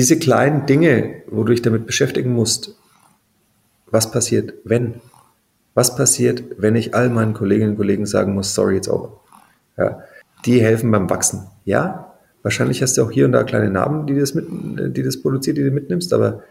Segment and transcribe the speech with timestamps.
[0.00, 2.74] diese kleinen Dinge, wo du dich damit beschäftigen musst,
[3.90, 4.94] was passiert, wenn?
[5.74, 9.20] Was passiert, wenn ich all meinen Kolleginnen und Kollegen sagen muss, sorry, it's over?
[9.76, 10.02] Ja,
[10.46, 11.48] die helfen beim Wachsen.
[11.66, 14.46] Ja, wahrscheinlich hast du auch hier und da kleine Narben, die das, mit,
[14.96, 16.44] die das produziert, die du mitnimmst, aber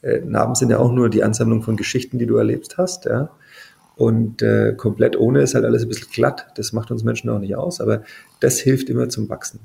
[0.00, 3.04] äh, Narben sind ja auch nur die Ansammlung von Geschichten, die du erlebt hast.
[3.04, 3.28] Ja?
[3.94, 6.46] Und äh, komplett ohne ist halt alles ein bisschen glatt.
[6.54, 8.04] Das macht uns Menschen auch nicht aus, aber
[8.40, 9.60] das hilft immer zum Wachsen.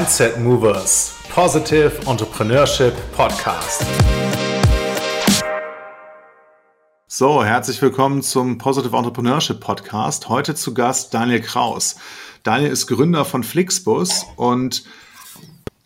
[0.00, 3.84] Mindset Movers Positive Entrepreneurship Podcast.
[7.06, 10.30] So, herzlich willkommen zum Positive Entrepreneurship Podcast.
[10.30, 11.96] Heute zu Gast Daniel Kraus.
[12.44, 14.84] Daniel ist Gründer von Flixbus und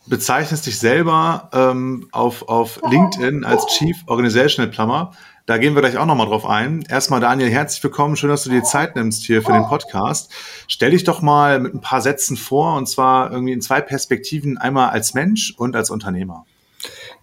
[0.07, 5.11] bezeichnest dich selber ähm, auf, auf LinkedIn als Chief Organizational Plumber.
[5.47, 6.87] Da gehen wir gleich auch nochmal drauf ein.
[6.89, 8.17] Erstmal, Daniel, herzlich willkommen.
[8.17, 10.33] Schön, dass du dir Zeit nimmst hier für den Podcast.
[10.69, 14.57] Stell dich doch mal mit ein paar Sätzen vor, und zwar irgendwie in zwei Perspektiven.
[14.57, 16.47] Einmal als Mensch und als Unternehmer.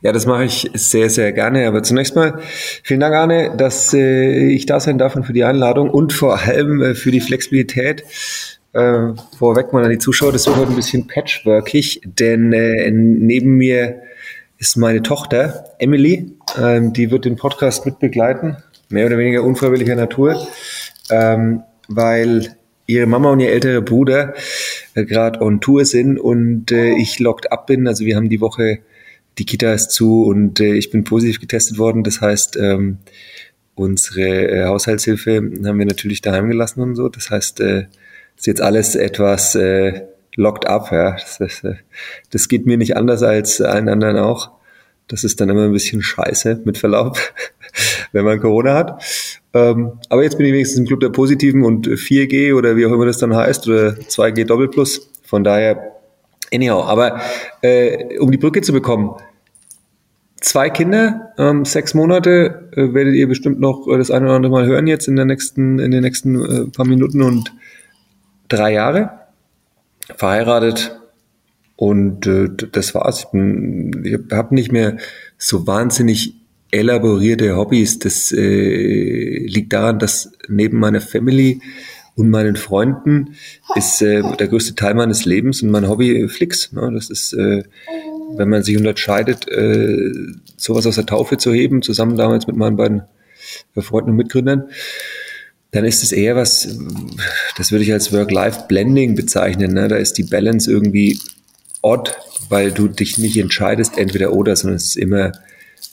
[0.02, 1.68] Ja, das mache ich sehr, sehr gerne.
[1.68, 2.40] Aber zunächst mal
[2.84, 6.38] vielen Dank, Arne, dass äh, ich da sein darf und für die Einladung und vor
[6.38, 8.04] allem äh, für die Flexibilität.
[8.74, 14.04] Äh, vorweg mal an die Zuschauer, das wird heute ein bisschen patchworkig, denn neben mir
[14.62, 16.34] ist meine Tochter Emily.
[16.56, 18.58] Ähm, die wird den Podcast mit begleiten,
[18.90, 20.40] mehr oder weniger unfreiwilliger Natur,
[21.10, 24.36] ähm, weil ihre Mama und ihr älterer Bruder
[24.94, 27.88] äh, gerade on Tour sind und äh, ich locked up bin.
[27.88, 28.80] Also wir haben die Woche,
[29.40, 32.04] die Kita ist zu und äh, ich bin positiv getestet worden.
[32.04, 33.00] Das heißt, ähm,
[33.74, 37.10] unsere äh, Haushaltshilfe haben wir natürlich daheim gelassen und so.
[37.10, 37.88] Das heißt, äh,
[38.38, 40.04] ist jetzt alles etwas äh,
[40.36, 40.92] locked up.
[40.92, 41.12] Ja.
[41.12, 41.64] Das, das,
[42.30, 44.52] das geht mir nicht anders als allen anderen auch.
[45.08, 47.18] Das ist dann immer ein bisschen scheiße, mit Verlaub,
[48.14, 49.04] wenn man Corona hat.
[49.54, 52.92] Ähm, aber jetzt bin ich wenigstens im Club der Positiven und 4G oder wie auch
[52.92, 55.12] immer das dann heißt oder 2G Doppel Plus.
[55.24, 55.98] Von daher,
[56.54, 56.86] anyhow.
[56.86, 57.20] Aber
[57.62, 59.16] äh, um die Brücke zu bekommen,
[60.40, 64.66] zwei Kinder, ähm, sechs Monate, äh, werdet ihr bestimmt noch das eine oder andere Mal
[64.66, 67.54] hören jetzt in der nächsten, in den nächsten äh, paar Minuten und
[68.48, 69.21] drei Jahre
[70.16, 70.98] verheiratet
[71.76, 73.28] und äh, das war's.
[73.34, 74.98] Ich, ich habe nicht mehr
[75.38, 76.36] so wahnsinnig
[76.72, 78.00] elaborierte Hobbys.
[78.00, 81.62] Das äh, liegt daran, dass neben meiner Family
[82.16, 83.36] und meinen Freunden
[83.76, 86.72] ist äh, der größte Teil meines Lebens und mein Hobby Flix.
[86.72, 86.92] Ne?
[86.94, 87.64] Das ist, äh,
[88.36, 90.12] wenn man sich unterscheidet, äh,
[90.58, 93.04] sowas aus der Taufe zu heben, zusammen damals mit meinen beiden
[93.76, 94.70] Freunden und Mitgründern
[95.72, 96.68] dann ist es eher was,
[97.58, 99.74] das würde ich als Work-Life-Blending bezeichnen.
[99.74, 99.88] Ne?
[99.88, 101.20] Da ist die Balance irgendwie
[101.82, 102.12] odd,
[102.50, 105.32] weil du dich nicht entscheidest, entweder oder, sondern es ist immer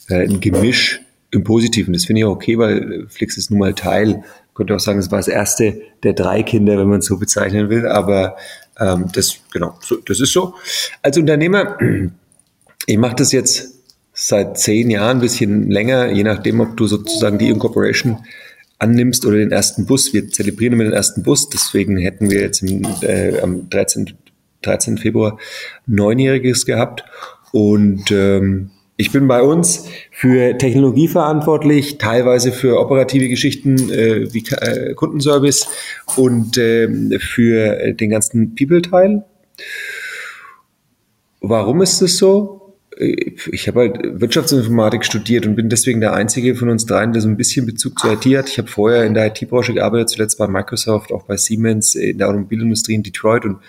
[0.09, 1.01] äh, ein Gemisch
[1.31, 1.93] im Positiven.
[1.93, 4.23] Das finde ich auch okay, weil Flix ist nun mal Teil.
[4.49, 7.17] Ich könnte auch sagen, es war das erste der drei Kinder, wenn man es so
[7.17, 8.35] bezeichnen will, aber
[8.79, 10.55] ähm, das, genau, so, das ist so.
[11.01, 11.77] Als Unternehmer,
[12.85, 13.75] ich mache das jetzt
[14.13, 18.17] seit zehn Jahren, ein bisschen länger, je nachdem, ob du sozusagen die Incorporation
[18.79, 20.13] annimmst oder den ersten Bus.
[20.13, 24.13] Wir zelebrieren immer den ersten Bus, deswegen hätten wir jetzt im, äh, am 13.
[24.61, 24.97] 13.
[24.97, 25.37] Februar
[25.85, 27.05] Neunjähriges gehabt
[27.51, 34.43] und ähm, ich bin bei uns für Technologie verantwortlich, teilweise für operative Geschichten äh, wie
[34.49, 35.69] äh, Kundenservice
[36.17, 39.23] und äh, für den ganzen People-Teil.
[41.39, 42.58] Warum ist es so?
[42.99, 47.29] Ich habe halt Wirtschaftsinformatik studiert und bin deswegen der einzige von uns dreien, der so
[47.29, 48.49] ein bisschen Bezug zur IT hat.
[48.49, 52.27] Ich habe vorher in der IT-Branche gearbeitet, zuletzt bei Microsoft, auch bei Siemens, in der
[52.27, 53.59] Automobilindustrie in Detroit und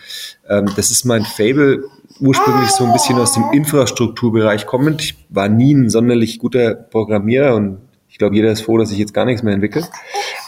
[0.48, 1.84] ähm, das ist mein Fable,
[2.18, 5.00] ursprünglich so ein bisschen aus dem Infrastrukturbereich kommend.
[5.00, 8.98] Ich war nie ein sonderlich guter Programmierer und ich glaube, jeder ist froh, dass ich
[8.98, 9.86] jetzt gar nichts mehr entwickle.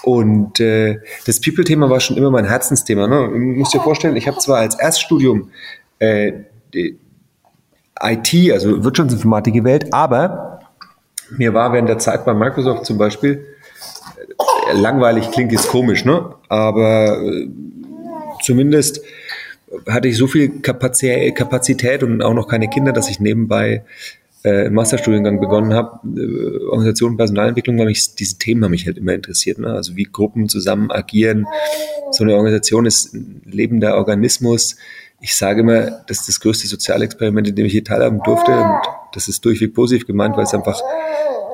[0.02, 3.06] Und äh, das People-Thema war schon immer mein Herzensthema.
[3.06, 3.28] Ne?
[3.30, 5.50] Du musst dir vorstellen, ich habe zwar als Erststudium
[6.00, 6.32] äh,
[8.00, 10.60] IT, also Wirtschaftsinformatik gewählt, aber
[11.30, 13.46] mir war während der Zeit bei Microsoft zum Beispiel,
[14.70, 16.34] äh, langweilig klingt jetzt komisch, ne?
[16.48, 17.48] aber äh,
[18.42, 19.02] zumindest
[19.88, 23.84] hatte ich so viel Kapazität und auch noch keine Kinder, dass ich nebenbei
[24.44, 28.86] äh, einen Masterstudiengang begonnen habe, äh, Organisation und Personalentwicklung, weil mich diese Themen haben mich
[28.86, 29.58] halt immer interessiert.
[29.58, 29.72] Ne?
[29.72, 31.46] Also wie Gruppen zusammen agieren.
[32.10, 34.76] So eine Organisation ist ein lebender Organismus,
[35.22, 38.50] ich sage immer, das ist das größte Sozialexperiment, in dem ich hier teilhaben durfte.
[38.50, 38.80] Und
[39.14, 40.80] das ist durchweg positiv gemeint, weil es einfach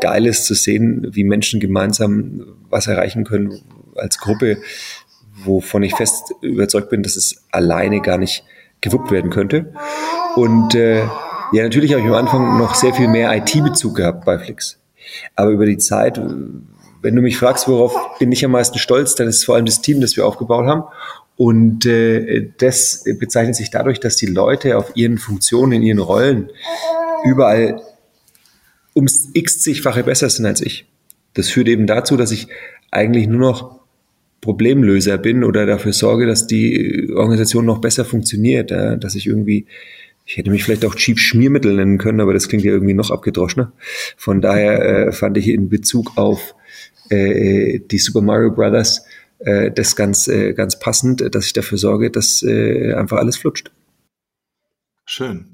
[0.00, 3.60] geil ist zu sehen, wie Menschen gemeinsam was erreichen können
[3.94, 4.56] als Gruppe,
[5.44, 8.42] wovon ich fest überzeugt bin, dass es alleine gar nicht
[8.80, 9.74] gewuppt werden könnte.
[10.34, 11.00] Und äh,
[11.52, 14.78] ja, natürlich habe ich am Anfang noch sehr viel mehr IT-Bezug gehabt bei Flix.
[15.36, 16.18] Aber über die Zeit,
[17.02, 19.66] wenn du mich fragst, worauf bin ich am meisten stolz, dann ist es vor allem
[19.66, 20.84] das Team, das wir aufgebaut haben.
[21.38, 26.50] Und äh, das bezeichnet sich dadurch, dass die Leute auf ihren Funktionen, in ihren Rollen
[27.24, 27.80] überall
[28.94, 30.86] ums x-zigfache besser sind als ich.
[31.34, 32.48] Das führt eben dazu, dass ich
[32.90, 33.78] eigentlich nur noch
[34.40, 39.66] Problemlöser bin oder dafür sorge, dass die Organisation noch besser funktioniert, dass ich irgendwie
[40.28, 43.10] ich hätte mich vielleicht auch Chief Schmiermittel nennen können, aber das klingt ja irgendwie noch
[43.10, 43.72] abgedroschener.
[44.18, 46.54] Von daher äh, fand ich in Bezug auf
[47.08, 49.06] äh, die Super Mario Brothers
[49.38, 53.70] äh, das ganz, äh, ganz passend, dass ich dafür sorge, dass äh, einfach alles flutscht.
[55.04, 55.50] Schön.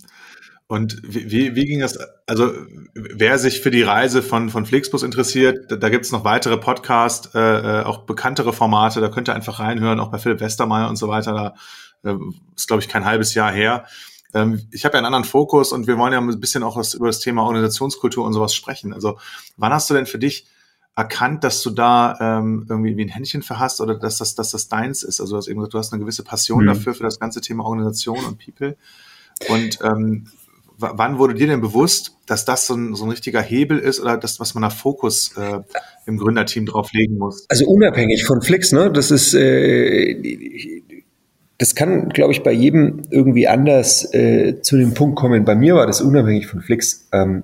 [0.66, 1.98] Und wie, wie ging das?
[2.26, 2.52] Also,
[2.94, 6.56] wer sich für die Reise von, von Flixbus interessiert, da, da gibt es noch weitere
[6.56, 10.88] Podcasts, äh, äh, auch bekanntere Formate, da könnt ihr einfach reinhören, auch bei Philipp Westermeier
[10.88, 11.54] und so weiter.
[12.02, 12.16] Da äh,
[12.56, 13.84] ist, glaube ich, kein halbes Jahr her.
[14.32, 16.94] Ähm, ich habe ja einen anderen Fokus und wir wollen ja ein bisschen auch was
[16.94, 18.94] über das Thema Organisationskultur und sowas sprechen.
[18.94, 19.18] Also,
[19.58, 20.46] wann hast du denn für dich
[20.96, 24.50] erkannt, dass du da ähm, irgendwie wie ein Händchen für hast oder dass das, dass
[24.52, 25.20] das deins ist?
[25.20, 26.68] Also, du hast eben gesagt, du hast eine gewisse Passion mhm.
[26.68, 28.76] dafür, für das ganze Thema Organisation und People.
[29.48, 30.26] Und ähm,
[30.78, 34.16] wann wurde dir denn bewusst, dass das so ein, so ein richtiger Hebel ist oder
[34.16, 35.60] das, was man da Fokus äh,
[36.06, 37.46] im Gründerteam drauf legen muss?
[37.48, 38.90] Also unabhängig von Flix, ne?
[38.90, 40.82] Das ist, äh,
[41.58, 45.44] das kann, glaube ich, bei jedem irgendwie anders äh, zu dem Punkt kommen.
[45.44, 47.08] Bei mir war das unabhängig von Flix.
[47.12, 47.42] Ähm,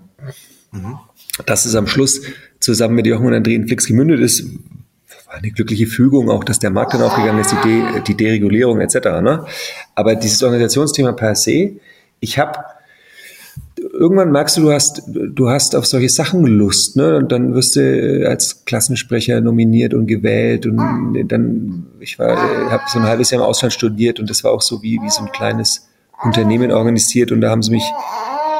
[0.73, 0.99] mhm.
[1.47, 2.23] Dass es am Schluss
[2.61, 4.45] zusammen mit Jochen und André in Flix gemündet ist,
[5.31, 8.81] war eine glückliche Fügung, auch dass der Markt dann aufgegangen ist, die, De die Deregulierung
[8.81, 8.97] etc.
[9.23, 9.45] Ne?
[9.95, 11.77] Aber dieses Organisationsthema per se,
[12.19, 12.59] ich habe
[13.93, 17.17] irgendwann merkst du, du hast, du hast auf solche Sachen Lust, ne?
[17.17, 20.77] Und dann wirst du als Klassensprecher nominiert und gewählt und
[21.29, 22.37] dann, ich war,
[22.71, 25.11] habe so ein halbes Jahr im Ausland studiert und das war auch so wie, wie
[25.11, 25.89] so ein kleines
[26.23, 27.85] Unternehmen organisiert und da haben sie mich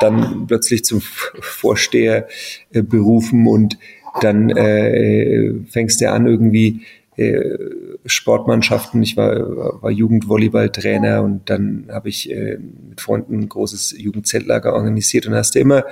[0.01, 2.29] dann plötzlich zum Vorsteher
[2.73, 3.79] äh, berufen und
[4.21, 6.83] dann äh, fängst du an irgendwie
[7.17, 7.59] äh,
[8.07, 9.03] Sportmannschaften.
[9.03, 12.59] Ich war, war Jugendvolleyballtrainer und dann habe ich äh,
[12.89, 15.85] mit Freunden ein großes Jugendzeltlager organisiert und hast du immer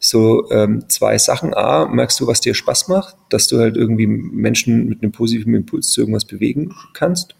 [0.00, 1.54] so ähm, zwei Sachen.
[1.54, 5.54] A, merkst du, was dir Spaß macht, dass du halt irgendwie Menschen mit einem positiven
[5.54, 7.36] Impuls zu irgendwas bewegen kannst.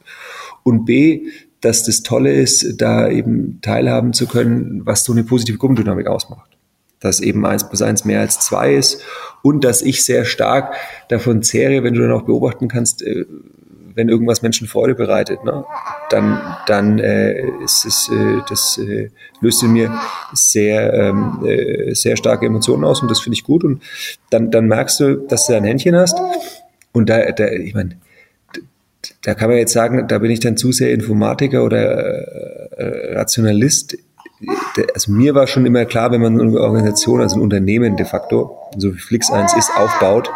[0.63, 1.23] Und B,
[1.67, 6.57] dass das Tolle ist, da eben teilhaben zu können, was so eine positive Gruppendynamik ausmacht
[6.99, 9.03] dass eben eins plus eins mehr als zwei ist
[9.43, 10.75] und dass ich sehr stark
[11.09, 13.27] davon zehre, wenn du dann auch beobachten kannst, äh,
[13.95, 15.65] wenn irgendwas Menschen Freude bereitet, ne,
[16.11, 19.11] dann, dann äh, ist es, äh, das äh,
[19.41, 19.99] löst in mir
[20.35, 23.65] sehr, ähm, äh, sehr starke Emotionen aus und das finde ich gut.
[23.65, 23.83] Und
[24.31, 26.19] dann, dann merkst du, dass du ein Händchen hast.
[26.93, 27.97] Und da, da ich meine,
[29.23, 33.97] da kann man jetzt sagen, da bin ich dann zu sehr Informatiker oder äh, Rationalist.
[34.95, 38.59] Also mir war schon immer klar, wenn man eine Organisation, also ein Unternehmen de facto,
[38.77, 40.31] so wie Flix 1 ist, aufbaut,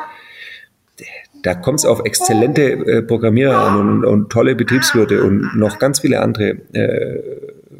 [1.42, 6.00] da kommt es auf exzellente äh, Programmierer an und, und, tolle Betriebswirte und noch ganz
[6.00, 7.22] viele andere äh,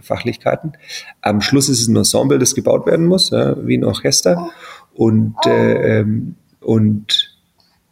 [0.01, 0.73] Fachlichkeiten.
[1.21, 4.51] Am Schluss ist es ein Ensemble, das gebaut werden muss, ja, wie ein Orchester.
[4.95, 7.30] Und, äh, ähm, und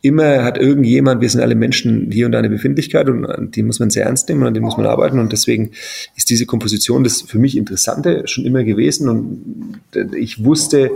[0.01, 3.81] immer hat irgendjemand, wir sind alle Menschen, hier und da eine Befindlichkeit und die muss
[3.81, 5.19] man sehr ernst nehmen und an die muss man arbeiten.
[5.19, 5.73] Und deswegen
[6.17, 9.09] ist diese Komposition das für mich Interessante schon immer gewesen.
[9.09, 9.81] Und
[10.15, 10.91] ich wusste,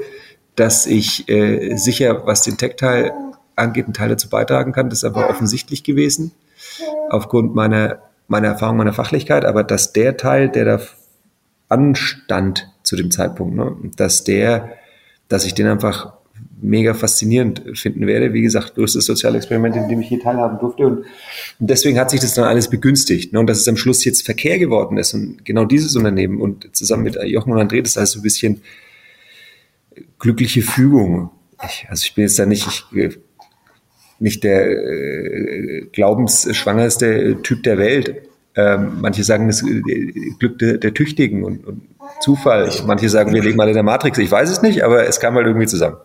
[0.55, 3.13] dass ich äh, sicher, was den Tech-Teil
[3.57, 4.89] angeht, einen Teil dazu beitragen kann.
[4.89, 6.33] Das ist einfach offensichtlich gewesen,
[7.11, 7.99] aufgrund meiner,
[8.29, 9.45] meiner Erfahrung, meiner Fachlichkeit.
[9.45, 10.81] Aber dass der Teil, der da
[11.69, 14.75] anstand zu dem Zeitpunkt, ne, dass der,
[15.29, 16.13] dass ich den einfach
[16.63, 18.33] mega faszinierend finden werde.
[18.33, 20.87] Wie gesagt, durch das soziale Experiment, in dem ich hier teilhaben durfte.
[20.87, 21.05] Und,
[21.59, 23.33] deswegen hat sich das dann alles begünstigt.
[23.33, 23.41] Ne?
[23.41, 27.03] Und dass es am Schluss jetzt Verkehr geworden ist und genau dieses Unternehmen und zusammen
[27.03, 28.63] mit Jochen und André, das heißt so ein bisschen
[30.19, 31.31] glückliche Fügung.
[31.65, 33.19] Ich, also ich bin jetzt da nicht, ich
[34.23, 38.29] nicht der äh, glaubensschwangerste Typ der Welt.
[38.55, 39.83] Ähm, manche sagen, das äh,
[40.39, 41.83] Glück der, der Tüchtigen und, und,
[42.21, 42.71] Zufall.
[42.87, 44.19] Manche sagen, wir leben alle in der Matrix.
[44.19, 45.97] Ich weiß es nicht, aber es kam halt irgendwie zusammen.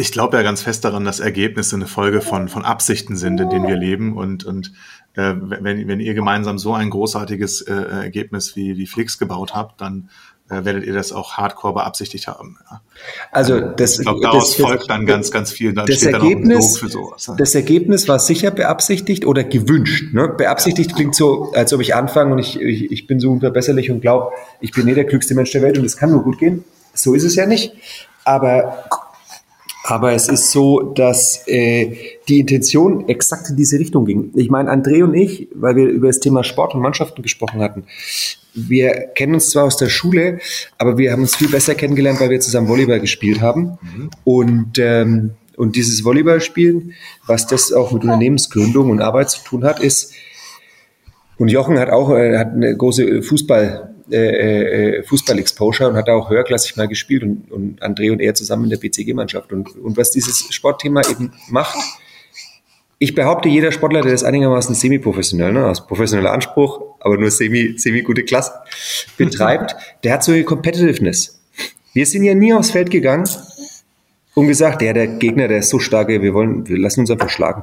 [0.00, 3.50] Ich glaube ja ganz fest daran, dass Ergebnisse eine Folge von, von Absichten sind, in
[3.50, 4.16] denen wir leben.
[4.16, 4.72] Und, und
[5.14, 9.80] äh, wenn, wenn ihr gemeinsam so ein großartiges äh, Ergebnis wie, wie Flix gebaut habt,
[9.80, 10.08] dann
[10.48, 12.58] äh, werdet ihr das auch hardcore beabsichtigt haben.
[12.70, 12.80] Ja.
[13.30, 15.74] Also ähm, das, ich glaube, daraus das, folgt dann ganz, ganz viel.
[15.74, 17.26] Dann das Ergebnis, für sowas.
[17.26, 17.34] Ja.
[17.36, 20.14] Das Ergebnis war sicher beabsichtigt oder gewünscht.
[20.14, 20.28] Ne?
[20.28, 24.00] Beabsichtigt klingt so, als ob ich anfange und ich, ich, ich bin so unverbesserlich und
[24.00, 26.64] glaube, ich bin eh der klügste Mensch der Welt und es kann nur gut gehen.
[26.94, 27.74] So ist es ja nicht.
[28.24, 28.84] Aber
[29.90, 31.96] aber es ist so, dass äh,
[32.28, 34.30] die Intention exakt in diese Richtung ging.
[34.34, 37.84] Ich meine, André und ich, weil wir über das Thema Sport und Mannschaften gesprochen hatten,
[38.54, 40.38] wir kennen uns zwar aus der Schule,
[40.78, 43.78] aber wir haben uns viel besser kennengelernt, weil wir zusammen Volleyball gespielt haben.
[43.82, 44.10] Mhm.
[44.22, 46.92] Und, ähm, und dieses Volleyballspielen,
[47.26, 50.14] was das auch mit Unternehmensgründung und Arbeit zu tun hat, ist,
[51.36, 56.14] und Jochen hat auch äh, hat eine große Fußball, äh, äh Fußball-Exposure und hat da
[56.14, 59.52] auch höherklassig mal gespielt und, und André und er zusammen in der BCG-Mannschaft.
[59.52, 61.76] Und, und was dieses Sportthema eben macht,
[63.02, 67.78] ich behaupte, jeder Sportler, der das einigermaßen semi-professionell, ne, aus professioneller Anspruch, aber nur semi,
[67.78, 68.52] semi gute Klasse
[69.16, 69.74] betreibt,
[70.04, 71.40] der hat so eine Competitiveness.
[71.94, 73.26] Wir sind ja nie aufs Feld gegangen
[74.34, 77.30] und gesagt, der, der Gegner, der ist so stark, wir wollen, wir lassen uns einfach
[77.30, 77.62] schlagen.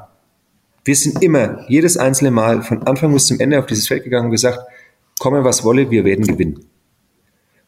[0.84, 4.26] Wir sind immer, jedes einzelne Mal, von Anfang bis zum Ende auf dieses Feld gegangen
[4.26, 4.60] und gesagt,
[5.20, 6.66] komme was wolle, wir werden gewinnen.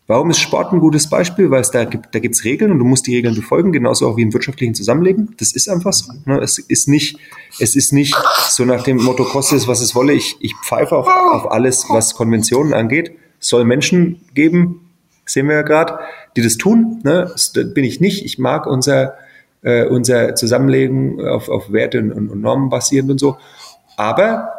[0.10, 1.52] Warum ist Sport ein gutes Beispiel?
[1.52, 4.18] Weil es da gibt, da gibt's Regeln und du musst die Regeln befolgen, genauso auch
[4.18, 5.36] wie im wirtschaftlichen Zusammenleben.
[5.38, 6.12] Das ist einfach so.
[6.26, 6.40] Ne?
[6.40, 7.20] Es ist nicht,
[7.60, 8.16] es ist nicht
[8.50, 10.14] so nach dem Motto, koste es, was es wolle.
[10.14, 13.12] Ich, ich pfeife auf, auf alles, was Konventionen angeht.
[13.38, 14.90] soll Menschen geben,
[15.28, 16.00] sehen wir ja gerade,
[16.36, 17.02] die das tun.
[17.04, 17.30] Ne?
[17.32, 18.26] Das bin ich nicht.
[18.26, 19.14] Ich mag unser,
[19.62, 23.38] äh, unser Zusammenleben auf, auf Werte und, und Normen basierend und so.
[23.96, 24.50] Aber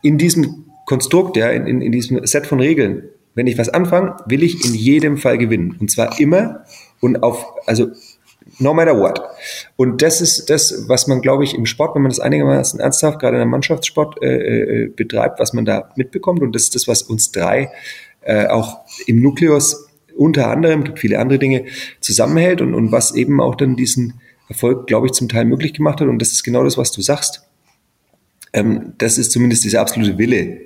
[0.00, 4.16] in diesem Konstrukt, ja, in, in, in diesem Set von Regeln, wenn ich was anfange,
[4.26, 5.76] will ich in jedem Fall gewinnen.
[5.80, 6.64] Und zwar immer
[7.00, 7.88] und auf, also
[8.58, 9.20] no matter what.
[9.76, 13.18] Und das ist das, was man, glaube ich, im Sport, wenn man das einigermaßen ernsthaft,
[13.18, 16.42] gerade in der Mannschaftssport äh, äh, betreibt, was man da mitbekommt.
[16.42, 17.70] Und das ist das, was uns drei
[18.22, 21.64] äh, auch im Nukleus unter anderem, gibt viele andere Dinge,
[22.00, 26.00] zusammenhält und, und was eben auch dann diesen Erfolg, glaube ich, zum Teil möglich gemacht
[26.00, 26.08] hat.
[26.08, 27.42] Und das ist genau das, was du sagst.
[28.52, 30.60] Ähm, das ist zumindest dieser absolute Wille,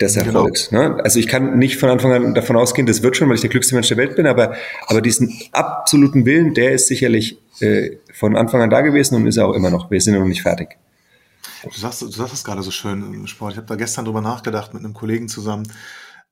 [0.00, 0.16] des.
[0.16, 0.70] Erfolgs.
[0.70, 0.96] Genau.
[0.96, 1.04] Ne?
[1.04, 3.50] Also ich kann nicht von Anfang an davon ausgehen, das wird schon, weil ich der
[3.50, 4.54] glücklichste Mensch der Welt bin, aber,
[4.86, 9.36] aber diesen absoluten Willen, der ist sicherlich äh, von Anfang an da gewesen und ist
[9.36, 9.90] er auch immer noch.
[9.90, 10.76] Wir sind noch nicht fertig.
[11.64, 13.52] Du sagst, du sagst es gerade so schön im Sport.
[13.52, 15.66] Ich habe da gestern drüber nachgedacht mit einem Kollegen zusammen.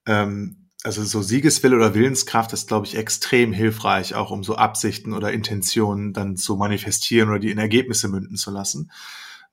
[0.06, 5.14] Ähm, also so Siegeswille oder Willenskraft ist, glaube ich, extrem hilfreich, auch um so Absichten
[5.14, 8.92] oder Intentionen dann zu manifestieren oder die in Ergebnisse münden zu lassen.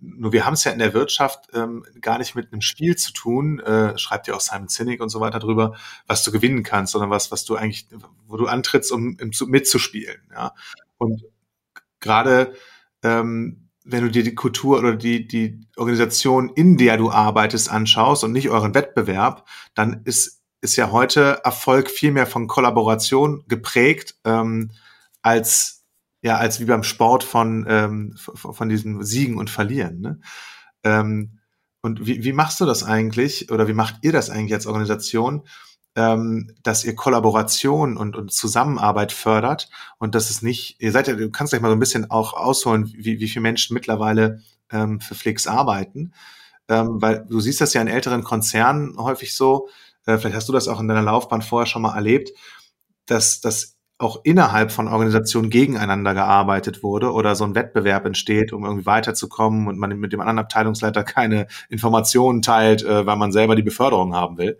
[0.04, 3.14] Nur wir haben es ja in der Wirtschaft ähm, gar nicht mit einem Spiel zu
[3.14, 5.76] tun, äh, schreibt ja auch Simon Sinek und so weiter drüber,
[6.08, 7.88] was du gewinnen kannst, sondern was, was du eigentlich,
[8.28, 10.22] wo du antrittst, um, um mitzuspielen.
[10.32, 10.54] Ja?
[10.98, 11.24] Und
[12.00, 12.54] gerade
[13.02, 18.24] ähm, wenn du dir die Kultur oder die, die Organisation, in der du arbeitest, anschaust
[18.24, 24.16] und nicht euren Wettbewerb, dann ist, ist ja heute Erfolg viel mehr von Kollaboration geprägt
[24.24, 24.72] ähm,
[25.22, 25.83] als
[26.24, 30.00] ja, als wie beim Sport von, ähm, von diesem Siegen und Verlieren.
[30.00, 30.20] Ne?
[30.84, 31.40] Ähm,
[31.82, 35.46] und wie, wie machst du das eigentlich oder wie macht ihr das eigentlich als Organisation,
[35.96, 41.14] ähm, dass ihr Kollaboration und, und Zusammenarbeit fördert und dass es nicht, ihr seid ja,
[41.14, 45.02] du kannst gleich mal so ein bisschen auch ausholen, wie, wie viele Menschen mittlerweile ähm,
[45.02, 46.14] für Flix arbeiten,
[46.70, 49.68] ähm, weil du siehst das ja in älteren Konzernen häufig so,
[50.06, 52.32] äh, vielleicht hast du das auch in deiner Laufbahn vorher schon mal erlebt,
[53.08, 58.66] dass, dass auch innerhalb von Organisationen gegeneinander gearbeitet wurde oder so ein Wettbewerb entsteht, um
[58.66, 63.56] irgendwie weiterzukommen und man mit dem anderen Abteilungsleiter keine Informationen teilt, äh, weil man selber
[63.56, 64.58] die Beförderung haben will.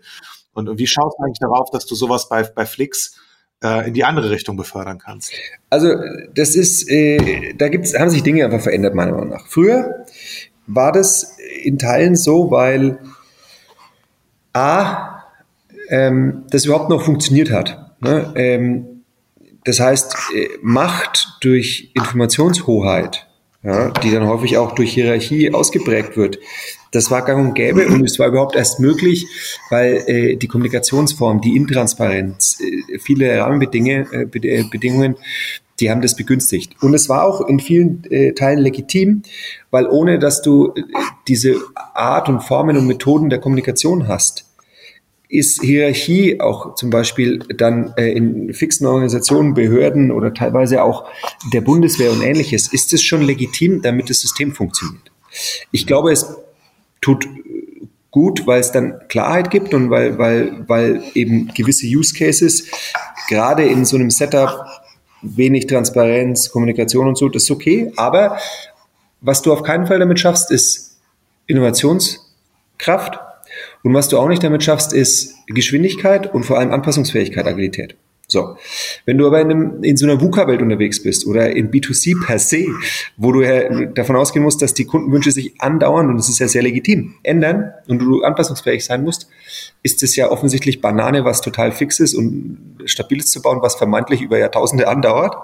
[0.52, 3.18] Und wie schaust du eigentlich darauf, dass du sowas bei, bei Flix
[3.62, 5.32] äh, in die andere Richtung befördern kannst?
[5.68, 5.94] Also
[6.34, 9.46] das ist, äh, da gibt's, haben sich Dinge einfach verändert, meiner Meinung nach.
[9.48, 10.06] Früher
[10.66, 12.98] war das in Teilen so, weil
[14.52, 15.24] A,
[15.88, 17.96] ähm, das überhaupt noch funktioniert hat.
[18.00, 18.32] Ne?
[18.36, 18.93] Ähm,
[19.64, 23.26] das heißt, äh, Macht durch Informationshoheit,
[23.62, 26.38] ja, die dann häufig auch durch Hierarchie ausgeprägt wird,
[26.94, 29.26] das war gang und gäbe und es war überhaupt erst möglich,
[29.70, 35.14] weil äh, die Kommunikationsform, die Intransparenz, äh, viele Rahmenbedingungen, äh, äh,
[35.80, 36.76] die haben das begünstigt.
[36.82, 39.22] Und es war auch in vielen äh, Teilen legitim,
[39.70, 40.82] weil ohne dass du äh,
[41.26, 44.44] diese Art und Formen und Methoden der Kommunikation hast,
[45.28, 51.06] ist Hierarchie auch zum Beispiel dann äh, in fixen Organisationen, Behörden oder teilweise auch
[51.52, 55.10] der Bundeswehr und ähnliches, ist es schon legitim, damit das System funktioniert.
[55.72, 56.36] Ich glaube, es
[57.00, 57.26] tut
[58.10, 62.70] gut, weil es dann Klarheit gibt und weil, weil, weil eben gewisse Use Cases
[63.28, 64.64] gerade in so einem Setup
[65.20, 67.92] wenig Transparenz, Kommunikation und so, das ist okay.
[67.96, 68.38] Aber
[69.20, 70.98] was du auf keinen Fall damit schaffst, ist
[71.46, 73.18] Innovationskraft
[73.84, 77.96] und was du auch nicht damit schaffst, ist Geschwindigkeit und vor allem Anpassungsfähigkeit, Agilität.
[78.26, 78.56] So.
[79.04, 82.38] Wenn du aber in, einem, in so einer VUCA-Welt unterwegs bist oder in B2C per
[82.38, 82.66] se,
[83.18, 86.48] wo du ja davon ausgehen musst, dass die Kundenwünsche sich andauern, und das ist ja
[86.48, 89.28] sehr legitim, ändern und du anpassungsfähig sein musst,
[89.82, 94.22] ist es ja offensichtlich Banane, was total fix ist und stabiles zu bauen, was vermeintlich
[94.22, 95.36] über Jahrtausende andauert,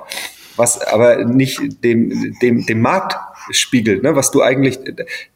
[0.61, 3.17] was aber nicht dem, dem, dem Markt
[3.51, 4.03] spiegelt.
[4.03, 4.15] Ne?
[4.15, 4.79] Was du eigentlich,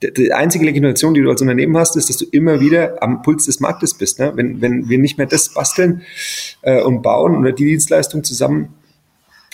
[0.02, 3.46] die einzige Legitimation, die du als Unternehmen hast, ist, dass du immer wieder am Puls
[3.46, 4.20] des Marktes bist.
[4.20, 4.32] Ne?
[4.36, 6.02] Wenn, wenn wir nicht mehr das basteln
[6.62, 8.74] äh, und bauen oder die Dienstleistung zusammen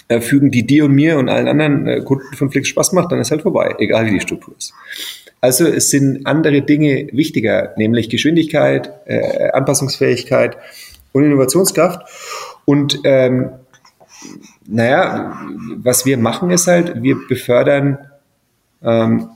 [0.08, 3.12] äh, fügen, die dir und mir und allen anderen äh, Kunden von Flix Spaß macht,
[3.12, 4.74] dann ist halt vorbei, egal wie die Struktur ist.
[5.40, 10.56] Also es sind andere Dinge wichtiger, nämlich Geschwindigkeit, äh, Anpassungsfähigkeit
[11.12, 12.02] und Innovationskraft.
[12.66, 13.50] Und ähm,
[14.70, 17.98] naja, was wir machen ist halt, wir befördern
[18.82, 19.28] ähm,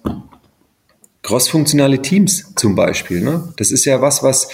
[1.22, 3.20] crossfunktionale Teams zum Beispiel.
[3.22, 3.52] Ne?
[3.56, 4.48] Das ist ja was, was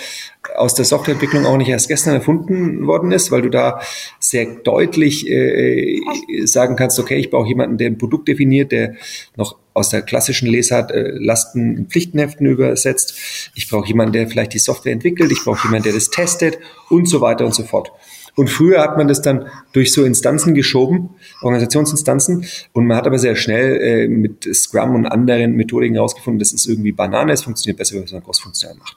[0.56, 3.80] aus der Softwareentwicklung auch nicht erst gestern erfunden worden ist, weil du da
[4.20, 6.00] sehr deutlich äh,
[6.44, 8.94] sagen kannst, okay, ich brauche jemanden, der ein Produkt definiert, der
[9.36, 13.50] noch aus der klassischen Lesart äh, Lasten in Pflichtenheften übersetzt.
[13.54, 15.30] Ich brauche jemanden, der vielleicht die Software entwickelt.
[15.32, 16.58] Ich brauche jemanden, der das testet
[16.88, 17.92] und so weiter und so fort.
[18.36, 21.10] Und früher hat man das dann durch so Instanzen geschoben,
[21.42, 26.52] Organisationsinstanzen, und man hat aber sehr schnell äh, mit Scrum und anderen Methodiken herausgefunden, das
[26.52, 28.96] ist irgendwie Banane, es funktioniert besser, wenn man es crossfunktional macht.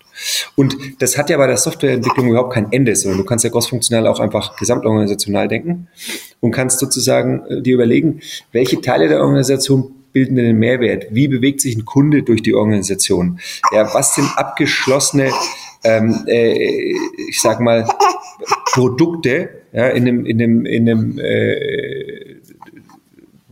[0.56, 4.08] Und das hat ja bei der Softwareentwicklung überhaupt kein Ende, sondern du kannst ja crossfunktional
[4.08, 5.88] auch einfach gesamtorganisational denken
[6.40, 8.22] und kannst sozusagen äh, dir überlegen,
[8.52, 11.08] welche Teile der Organisation bilden den Mehrwert?
[11.10, 13.40] Wie bewegt sich ein Kunde durch die Organisation?
[13.72, 15.32] Ja, was sind abgeschlossene
[15.84, 16.94] ähm, äh,
[17.28, 17.88] ich sag mal,
[18.74, 22.38] Produkte ja, in dem, in dem, in dem äh,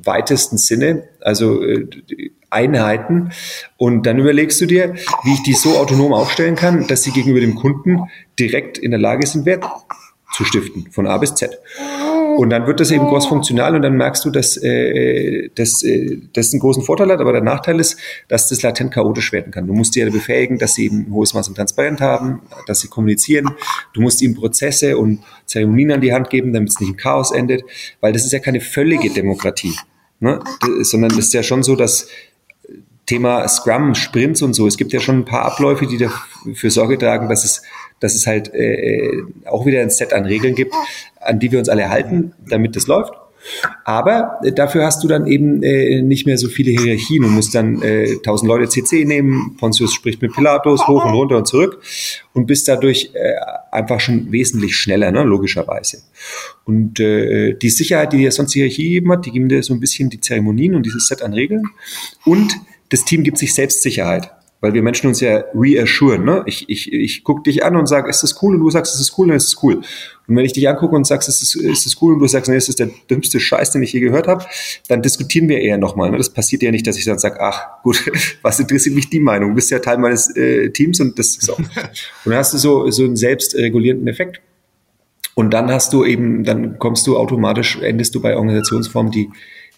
[0.03, 1.87] weitesten Sinne, also äh,
[2.49, 3.31] Einheiten.
[3.77, 7.39] Und dann überlegst du dir, wie ich die so autonom aufstellen kann, dass sie gegenüber
[7.39, 8.09] dem Kunden
[8.39, 9.63] direkt in der Lage sind, Wert
[10.33, 11.59] zu stiften, von A bis Z.
[12.37, 16.51] Und dann wird das eben cross-funktional und dann merkst du, dass äh, das, äh, das
[16.51, 17.97] einen großen Vorteil hat, aber der Nachteil ist,
[18.27, 19.67] dass das latent chaotisch werden kann.
[19.67, 22.79] Du musst die ja befähigen, dass sie eben ein hohes Maß an Transparenz haben, dass
[22.79, 23.51] sie kommunizieren.
[23.93, 27.31] Du musst ihnen Prozesse und Zeremonien an die Hand geben, damit es nicht im Chaos
[27.31, 27.63] endet,
[27.99, 29.75] weil das ist ja keine völlige Demokratie,
[30.19, 30.39] ne?
[30.81, 32.07] sondern es ist ja schon so, dass
[33.11, 34.67] Thema Scrum, Sprints und so.
[34.67, 37.61] Es gibt ja schon ein paar Abläufe, die dafür Sorge tragen, dass es,
[38.01, 40.73] dass es halt äh, auch wieder ein Set an Regeln gibt,
[41.21, 43.13] an die wir uns alle halten, damit das läuft.
[43.85, 47.55] Aber äh, dafür hast du dann eben äh, nicht mehr so viele Hierarchien und musst
[47.55, 49.55] dann äh, 1000 Leute CC nehmen.
[49.57, 51.81] Pontius spricht mit Pilatus hoch und runter und zurück
[52.33, 53.33] und bist dadurch äh,
[53.71, 56.03] einfach schon wesentlich schneller, ne, logischerweise.
[56.65, 59.73] Und äh, die Sicherheit, die dir sonst die Hierarchie gegeben hat, die geben dir so
[59.73, 61.63] ein bisschen die Zeremonien und dieses Set an Regeln.
[62.25, 62.55] Und
[62.89, 64.31] das Team gibt sich selbst Sicherheit.
[64.61, 66.23] Weil wir Menschen uns ja reassuren.
[66.23, 66.43] Ne?
[66.45, 68.55] Ich, ich, ich gucke dich an und sage, ist das cool?
[68.55, 69.27] Und du sagst, ist das cool?
[69.27, 69.81] Dann ist es cool.
[70.27, 72.13] Und wenn ich dich angucke und sagst, ist das, ist das cool?
[72.13, 74.45] Und du sagst, nee, das ist der dümmste Scheiß, den ich je gehört habe,
[74.87, 76.11] dann diskutieren wir eher nochmal.
[76.11, 76.17] Ne?
[76.17, 78.03] Das passiert ja nicht, dass ich dann sage, ach gut,
[78.43, 79.49] was interessiert mich die Meinung?
[79.49, 81.57] Du bist ja Teil meines äh, Teams und das ist auch.
[81.57, 81.67] und
[82.25, 84.41] dann hast du so, so einen selbstregulierenden Effekt.
[85.33, 89.29] Und dann hast du eben, dann kommst du automatisch, endest du bei Organisationsformen, die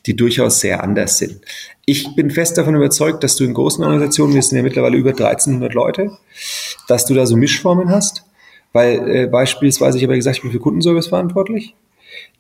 [0.06, 1.42] die durchaus sehr anders sind.
[1.86, 5.12] Ich bin fest davon überzeugt, dass du in großen Organisationen, wir sind ja mittlerweile über
[5.12, 6.18] 1300 Leute,
[6.88, 8.24] dass du da so Mischformen hast,
[8.74, 11.76] weil äh, beispielsweise, ich habe ja gesagt, ich bin für Kundenservice verantwortlich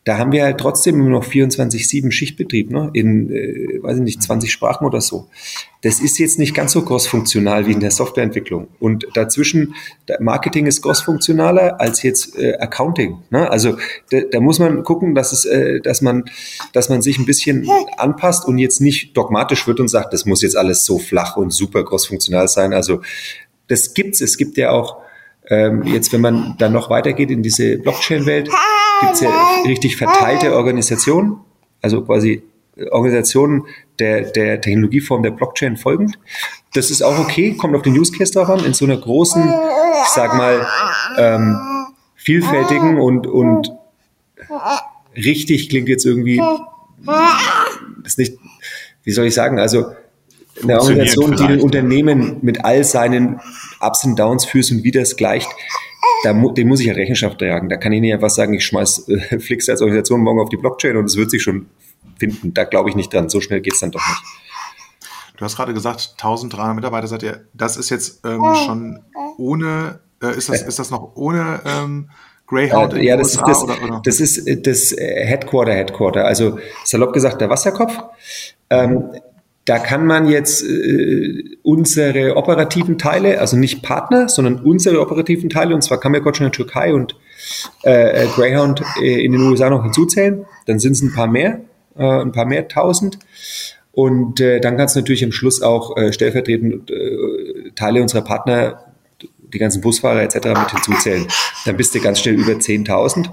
[0.05, 2.89] da haben wir halt trotzdem immer noch 24-7 Schichtbetrieb, ne?
[2.93, 5.27] in, äh, weiß ich nicht, 20 Sprachen oder so.
[5.81, 8.67] Das ist jetzt nicht ganz so crossfunktional wie in der Softwareentwicklung.
[8.79, 9.75] Und dazwischen,
[10.19, 13.19] Marketing ist crossfunktionaler als jetzt äh, Accounting.
[13.29, 13.49] Ne?
[13.49, 13.77] Also
[14.09, 16.25] da, da muss man gucken, dass, es, äh, dass, man,
[16.73, 20.41] dass man sich ein bisschen anpasst und jetzt nicht dogmatisch wird und sagt, das muss
[20.41, 22.73] jetzt alles so flach und super crossfunktional sein.
[22.73, 23.01] Also
[23.67, 24.19] das gibt's.
[24.19, 25.02] Es gibt ja auch
[25.49, 28.49] ähm, jetzt, wenn man dann noch weitergeht in diese Blockchain-Welt,
[29.01, 29.31] gibt es ja
[29.65, 31.37] richtig verteilte Organisationen,
[31.81, 32.43] also quasi
[32.91, 33.63] Organisationen
[33.99, 36.17] der, der Technologieform der Blockchain folgend.
[36.73, 39.43] Das ist auch okay, kommt auf den Use Case drauf an, in so einer großen,
[39.43, 40.65] ich sag mal,
[41.17, 41.59] ähm,
[42.15, 43.71] vielfältigen und, und
[45.15, 46.41] richtig klingt jetzt irgendwie,
[48.03, 48.37] ist nicht,
[49.03, 49.85] wie soll ich sagen, also
[50.63, 53.39] eine Organisation, die ein Unternehmen mit all seinen
[53.79, 55.49] Ups und Downs fürs und Widers gleicht,
[56.23, 57.69] da mu dem muss ich ja Rechenschaft tragen.
[57.69, 60.57] Da kann ich nicht einfach sagen, ich schmeiß äh, Flix als Organisation morgen auf die
[60.57, 61.67] Blockchain und es wird sich schon
[62.17, 62.53] finden.
[62.53, 63.29] Da glaube ich nicht dran.
[63.29, 64.21] So schnell geht es dann doch nicht.
[65.37, 67.41] Du hast gerade gesagt, 1300 Mitarbeiter seid ihr.
[67.53, 68.99] Das ist jetzt ähm, schon
[69.37, 72.09] ohne, äh, ist, das, ist das noch ohne ähm,
[72.47, 72.93] Greyhound?
[72.93, 74.01] Äh, ja, das, USA, ist das, oder, oder?
[74.05, 76.25] das ist äh, das Headquarter, Headquarter.
[76.25, 77.97] Also salopp gesagt, der Wasserkopf.
[78.69, 79.09] Ähm,
[79.65, 85.73] da kann man jetzt äh, unsere operativen Teile, also nicht Partner, sondern unsere operativen Teile,
[85.73, 87.15] und zwar Kamerkoc in der Türkei und
[87.83, 90.45] äh, äh, Greyhound äh, in den USA noch hinzuzählen.
[90.65, 91.61] Dann sind es ein paar mehr,
[91.95, 93.19] äh, ein paar mehr tausend.
[93.93, 98.83] Und äh, dann kannst du natürlich am Schluss auch äh, stellvertretend äh, Teile unserer Partner,
[99.21, 100.35] die ganzen Busfahrer etc.
[100.47, 101.27] mit hinzuzählen.
[101.65, 103.29] Dann bist du ganz schnell über 10.000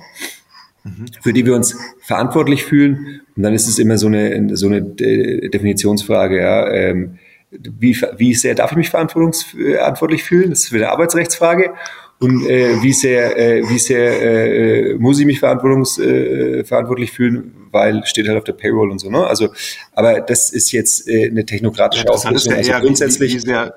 [1.21, 3.21] für die wir uns verantwortlich fühlen.
[3.37, 6.71] Und dann ist es immer so eine, so eine Definitionsfrage, ja.
[6.71, 7.19] Ähm,
[7.51, 10.51] wie, wie sehr darf ich mich verantwortlich fühlen?
[10.51, 11.73] Das ist wieder eine Arbeitsrechtsfrage.
[12.21, 17.53] und äh, wie sehr, äh, wie sehr äh, muss ich mich verantwortungs, äh, verantwortlich fühlen,
[17.71, 19.11] weil steht halt auf der Payroll und so.
[19.11, 19.27] Ne?
[19.27, 19.49] Also,
[19.95, 22.53] aber das ist jetzt äh, eine technokratische ja, Auflösung.
[22.53, 23.75] Also grundsätzlich, wie, wie sehr,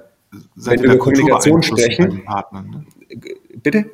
[0.55, 2.85] wenn wir über Kommunikation sprechen, Partnern, ne?
[3.61, 3.85] bitte.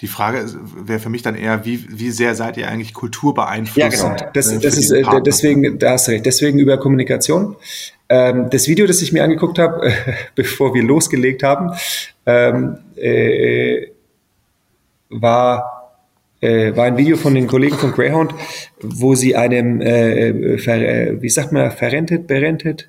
[0.00, 3.76] Die Frage wäre für mich dann eher, wie, wie sehr seid ihr eigentlich Kultur beeinflusst?
[3.78, 4.30] Ja, genau.
[4.32, 7.56] Das, äh, das ist, äh, deswegen, da hast du recht, deswegen über Kommunikation.
[8.08, 9.92] Ähm, das Video, das ich mir angeguckt habe, äh,
[10.34, 11.72] bevor wir losgelegt haben,
[12.24, 13.88] ähm, äh,
[15.10, 15.98] war,
[16.40, 18.34] äh, war ein Video von den Kollegen von Greyhound,
[18.80, 22.88] wo sie einem, äh, ver, wie sagt man, verrentet, berentet,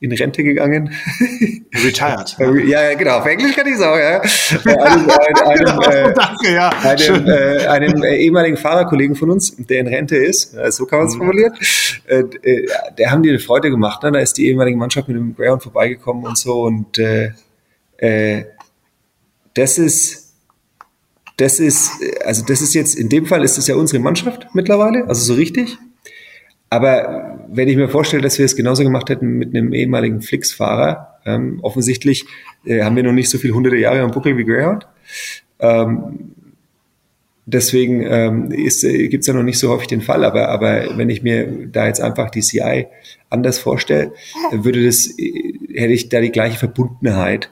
[0.00, 0.90] in Rente gegangen.
[1.82, 2.36] Retired.
[2.66, 3.18] ja, genau.
[3.18, 4.20] Auf Englisch kann ich es auch, ja.
[4.20, 6.70] Einem, einem, äh, Danke, ja.
[6.70, 11.00] Einem, äh, einem äh, ehemaligen Fahrerkollegen von uns, der in Rente ist, äh, so kann
[11.00, 11.18] man es mhm.
[11.18, 11.54] formulieren,
[12.06, 14.02] äh, äh, der haben die eine Freude gemacht.
[14.02, 14.12] Ne?
[14.12, 17.32] Da ist die ehemalige Mannschaft mit dem Greyhound vorbeigekommen und so und äh,
[17.98, 18.44] äh,
[19.54, 20.24] das ist
[21.36, 21.90] das ist,
[22.24, 25.34] also das ist jetzt, in dem Fall ist das ja unsere Mannschaft mittlerweile, also so
[25.34, 25.76] richtig.
[26.74, 31.20] Aber wenn ich mir vorstelle, dass wir es genauso gemacht hätten mit einem ehemaligen Flix-Fahrer,
[31.24, 32.26] ähm, offensichtlich
[32.66, 34.88] äh, haben wir noch nicht so viele hunderte Jahre am Buckel wie Greyhound.
[35.60, 36.32] Ähm,
[37.46, 40.24] deswegen ähm, äh, gibt es ja noch nicht so häufig den Fall.
[40.24, 42.88] Aber, aber wenn ich mir da jetzt einfach die CI
[43.30, 44.12] anders vorstelle,
[44.50, 47.50] würde das, äh, hätte ich da die gleiche Verbundenheit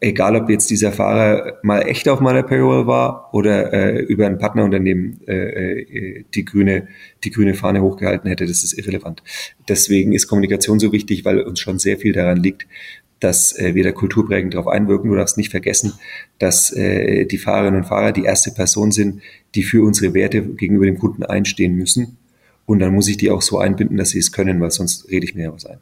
[0.00, 4.38] egal ob jetzt dieser Fahrer mal echt auf meiner Payroll war oder äh, über ein
[4.38, 6.88] Partnerunternehmen äh, äh, die grüne
[7.22, 9.22] die grüne Fahne hochgehalten hätte, das ist irrelevant.
[9.68, 12.66] Deswegen ist Kommunikation so wichtig, weil uns schon sehr viel daran liegt,
[13.20, 15.10] dass äh, wir da kulturprägend darauf einwirken.
[15.10, 15.92] Du darfst nicht vergessen,
[16.38, 19.20] dass äh, die Fahrerinnen und Fahrer die erste Person sind,
[19.54, 22.16] die für unsere Werte gegenüber dem Kunden einstehen müssen.
[22.64, 25.24] Und dann muss ich die auch so einbinden, dass sie es können, weil sonst rede
[25.24, 25.78] ich mir ja was ein.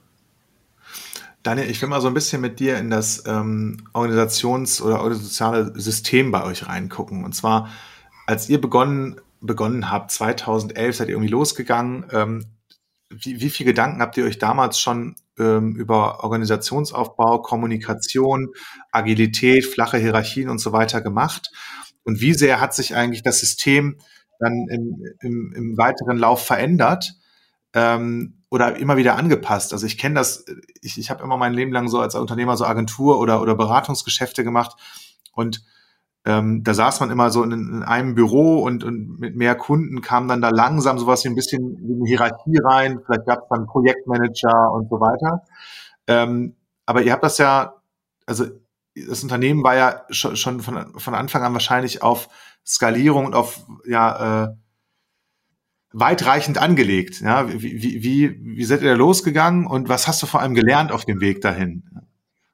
[1.49, 5.73] Daniel, ich will mal so ein bisschen mit dir in das ähm, Organisations- oder organisationale
[5.81, 7.25] System bei euch reingucken.
[7.25, 7.71] Und zwar,
[8.27, 12.05] als ihr begonnen, begonnen habt, 2011 seid ihr irgendwie losgegangen.
[12.13, 12.45] Ähm,
[13.09, 18.49] wie, wie viel Gedanken habt ihr euch damals schon ähm, über Organisationsaufbau, Kommunikation,
[18.93, 21.51] Agilität, flache Hierarchien und so weiter gemacht?
[22.05, 23.97] Und wie sehr hat sich eigentlich das System
[24.39, 27.15] dann im, im, im weiteren Lauf verändert?
[27.73, 29.73] Ähm, oder immer wieder angepasst.
[29.73, 30.45] Also ich kenne das,
[30.81, 34.45] ich, ich habe immer mein Leben lang so als Unternehmer so Agentur oder, oder Beratungsgeschäfte
[34.45, 34.77] gemacht
[35.33, 35.63] und
[36.25, 40.01] ähm, da saß man immer so in, in, einem Büro und, und mit mehr Kunden
[40.01, 43.49] kam dann da langsam sowas wie ein bisschen wie eine Hierarchie rein, vielleicht gab es
[43.51, 45.43] dann Projektmanager und so weiter.
[46.07, 46.57] Ähm,
[46.87, 47.75] aber ihr habt das ja,
[48.27, 48.47] also
[48.95, 52.29] das Unternehmen war ja schon, schon von, von Anfang an wahrscheinlich auf
[52.67, 54.49] Skalierung und auf ja, äh,
[56.01, 57.21] weitreichend angelegt.
[57.21, 60.55] Ja, wie, wie, wie, wie seid ihr da losgegangen und was hast du vor allem
[60.55, 61.83] gelernt auf dem Weg dahin?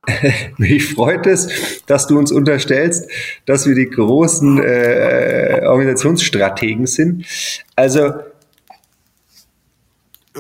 [0.59, 3.11] Mich freut es, dass du uns unterstellst,
[3.47, 7.25] dass wir die großen äh, Organisationsstrategen sind.
[7.75, 8.13] Also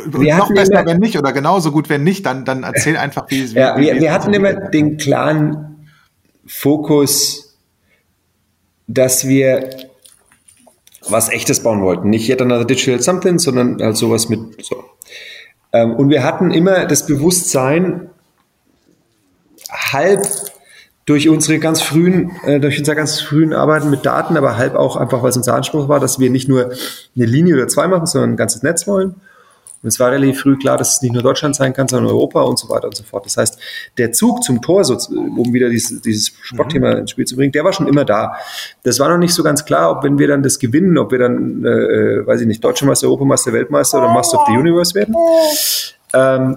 [0.06, 3.30] wir noch besser, immer, wenn nicht, oder genauso gut, wenn nicht, dann, dann erzähl einfach,
[3.30, 5.88] wie, wie ja, wir, wir hatten immer den klaren
[6.46, 7.56] Fokus,
[8.86, 9.70] dass wir
[11.08, 12.10] was echtes bauen wollten.
[12.10, 14.84] Nicht yet another digital something, sondern halt sowas mit so.
[15.72, 18.10] Ähm, und wir hatten immer das Bewusstsein,
[19.70, 20.26] halb
[21.06, 24.96] durch unsere ganz frühen, äh, durch unser ganz frühen Arbeiten mit Daten, aber halb auch
[24.96, 26.72] einfach, weil es unser Anspruch war, dass wir nicht nur
[27.16, 29.16] eine Linie oder zwei machen, sondern ein ganzes Netz wollen.
[29.84, 32.40] Und es war relativ früh klar, dass es nicht nur Deutschland sein kann, sondern Europa
[32.40, 33.26] und so weiter und so fort.
[33.26, 33.58] Das heißt,
[33.98, 37.00] der Zug zum Tor, so, um wieder dieses, dieses Sportthema mhm.
[37.00, 38.34] ins Spiel zu bringen, der war schon immer da.
[38.82, 41.18] Das war noch nicht so ganz klar, ob wenn wir dann das gewinnen, ob wir
[41.18, 44.94] dann, äh, äh weiß ich nicht, Deutscher Meister, Europameister, Weltmeister oder Master of the Universe
[44.94, 45.14] werden.
[46.14, 46.56] Ähm,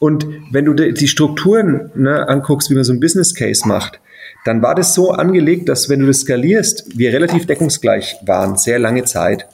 [0.00, 4.00] und wenn du die Strukturen ne, anguckst, wie man so ein Business Case macht,
[4.44, 8.78] dann war das so angelegt, dass wenn du das skalierst, wir relativ deckungsgleich waren, sehr
[8.78, 9.46] lange Zeit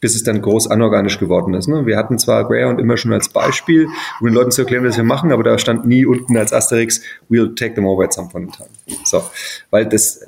[0.00, 1.66] bis es dann groß anorganisch geworden ist.
[1.66, 1.86] Ne?
[1.86, 3.88] Wir hatten zwar Greyhound immer schon als Beispiel,
[4.20, 7.00] um den Leuten zu erklären, was wir machen, aber da stand nie unten als Asterix,
[7.30, 8.68] we'll take them over at some point in time.
[9.04, 9.22] So,
[9.70, 10.20] weil das,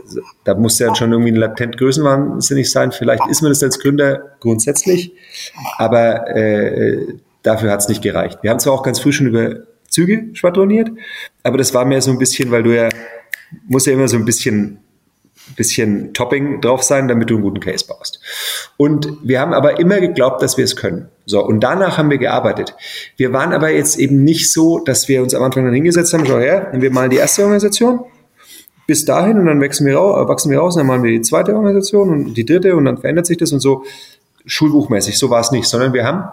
[0.44, 2.92] da muss ja schon irgendwie ein latent größenwahnsinnig sein.
[2.92, 5.12] Vielleicht ist man das als Gründer grundsätzlich,
[5.78, 8.38] aber äh, dafür hat es nicht gereicht.
[8.42, 9.56] Wir haben zwar auch ganz früh schon über
[9.88, 10.90] Züge schwadroniert,
[11.42, 12.88] aber das war mehr so ein bisschen, weil du ja,
[13.68, 14.78] musst ja immer so ein bisschen
[15.54, 18.20] bisschen Topping drauf sein, damit du einen guten Case baust.
[18.76, 21.08] Und wir haben aber immer geglaubt, dass wir es können.
[21.24, 22.74] So, und danach haben wir gearbeitet.
[23.16, 26.26] Wir waren aber jetzt eben nicht so, dass wir uns am Anfang dann hingesetzt haben,
[26.26, 28.04] schau her, und wir malen die erste Organisation,
[28.86, 31.22] bis dahin und dann wachsen wir raus, wachsen wir raus, und dann malen wir die
[31.22, 33.84] zweite Organisation und die dritte und dann verändert sich das und so
[34.46, 35.18] schulbuchmäßig.
[35.18, 36.28] So war es nicht, sondern wir haben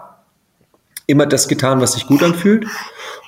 [1.06, 2.66] immer das getan, was sich gut anfühlt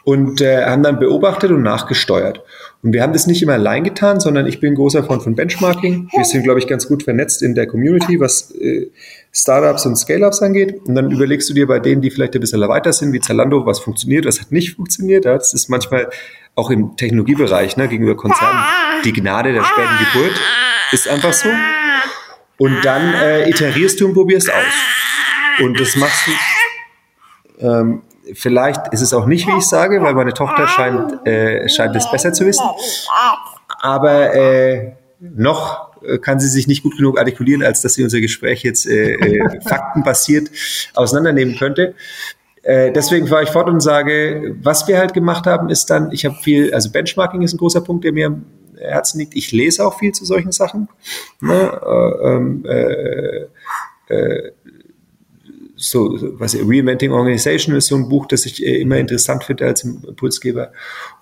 [0.05, 2.43] und äh, haben dann beobachtet und nachgesteuert.
[2.87, 5.35] Und wir haben das nicht immer allein getan, sondern ich bin ein großer Freund von
[5.35, 6.09] Benchmarking.
[6.15, 8.93] Wir sind, glaube ich, ganz gut vernetzt in der Community, was äh,
[9.33, 10.83] Startups und Scale-Ups angeht.
[10.87, 13.67] Und dann überlegst du dir bei denen, die vielleicht ein bisschen weiter sind, wie Zalando,
[13.67, 15.25] was funktioniert, was hat nicht funktioniert.
[15.25, 16.11] Ja, das ist manchmal
[16.55, 18.61] auch im Technologiebereich ne, gegenüber Konzernen
[19.05, 20.41] die Gnade der späten Geburt.
[20.93, 21.49] Ist einfach so.
[22.59, 25.65] Und dann äh, iterierst du und probierst aus.
[25.65, 27.67] Und das machst du.
[27.67, 28.03] Ähm,
[28.35, 32.11] vielleicht ist es auch nicht, wie ich sage, weil meine Tochter scheint, äh, scheint es
[32.11, 32.65] besser zu wissen.
[33.81, 38.21] Aber äh, noch äh, kann sie sich nicht gut genug artikulieren, als dass sie unser
[38.21, 40.51] Gespräch jetzt äh, äh, faktenbasiert
[40.95, 41.95] auseinandernehmen könnte.
[42.63, 46.25] Äh, deswegen fahre ich fort und sage, was wir halt gemacht haben, ist dann, ich
[46.25, 48.45] habe viel, also Benchmarking ist ein großer Punkt, der mir am
[48.79, 49.37] Herzen liegt.
[49.37, 50.89] Ich lese auch viel zu solchen Sachen.
[51.41, 51.81] Ne?
[51.87, 53.47] Äh, ähm, äh,
[54.13, 54.53] äh,
[55.77, 59.85] so, was Reinventing Organization ist so ein Buch, das ich äh, immer interessant finde als
[59.85, 60.73] Impulsgeber.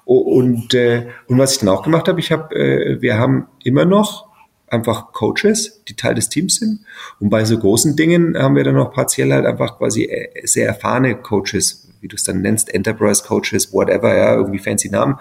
[0.05, 3.85] Und, äh, und was ich dann auch gemacht habe, ich habe, äh, wir haben immer
[3.85, 4.29] noch
[4.69, 6.81] einfach Coaches, die Teil des Teams sind.
[7.21, 10.67] Und bei so großen Dingen haben wir dann noch partiell halt einfach quasi äh, sehr
[10.67, 15.17] erfahrene Coaches, wie du es dann nennst, Enterprise Coaches, whatever, ja, irgendwie fancy Namen,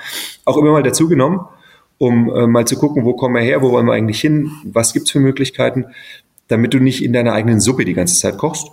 [0.46, 1.42] auch immer mal dazu genommen,
[1.98, 4.94] um äh, mal zu gucken, wo kommen wir her, wo wollen wir eigentlich hin, was
[4.94, 5.86] gibt's für Möglichkeiten,
[6.54, 8.68] damit du nicht in deiner eigenen Suppe die ganze Zeit kochst.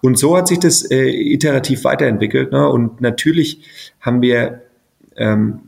[0.00, 2.52] Und so hat sich das äh, iterativ weiterentwickelt.
[2.52, 2.68] Ne?
[2.68, 3.60] Und natürlich
[4.00, 4.62] haben wir
[5.16, 5.60] ähm,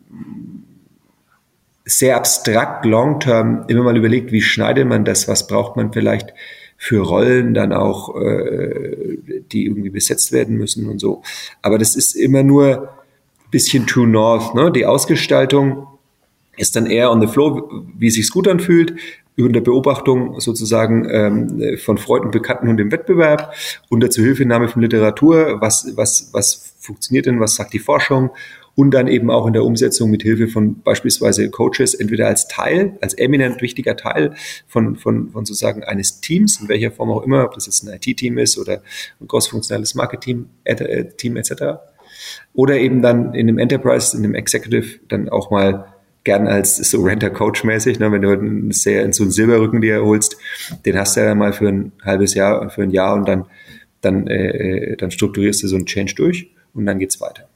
[1.85, 6.33] sehr abstrakt long-term immer mal überlegt, wie schneidet man das, was braucht man vielleicht
[6.79, 9.18] für Rollen dann auch, äh,
[9.53, 11.23] die irgendwie besetzt werden müssen und so.
[11.61, 12.88] Aber das ist immer nur
[13.51, 14.55] bisschen too north.
[14.55, 14.73] Ne?
[14.73, 15.87] Die Ausgestaltung
[16.57, 18.94] ist dann eher on the flow, wie es sich gut anfühlt
[19.42, 23.55] unter Beobachtung sozusagen ähm, von Freunden, Bekannten und dem Wettbewerb,
[23.88, 28.31] unter Zuhilfenahme von Literatur, was, was, was funktioniert denn, was sagt die Forschung
[28.74, 32.96] und dann eben auch in der Umsetzung mit Hilfe von beispielsweise Coaches, entweder als Teil,
[33.00, 34.35] als eminent wichtiger Teil
[34.66, 37.94] von, von, von sozusagen eines Teams, in welcher Form auch immer, ob das jetzt ein
[37.94, 38.83] IT-Team ist oder
[39.20, 41.53] ein großfunktionales Marketing-Team äh, etc.
[42.55, 45.92] Oder eben dann in dem Enterprise, in dem Executive dann auch mal
[46.24, 50.37] gern als so Renter-Coach-mäßig, ne, wenn du einen sehr, so einen Silberrücken dir holst,
[50.85, 53.46] den hast du ja mal für ein halbes Jahr, für ein Jahr und dann,
[54.00, 57.48] dann, äh, dann strukturierst du so einen Change durch und dann geht's weiter.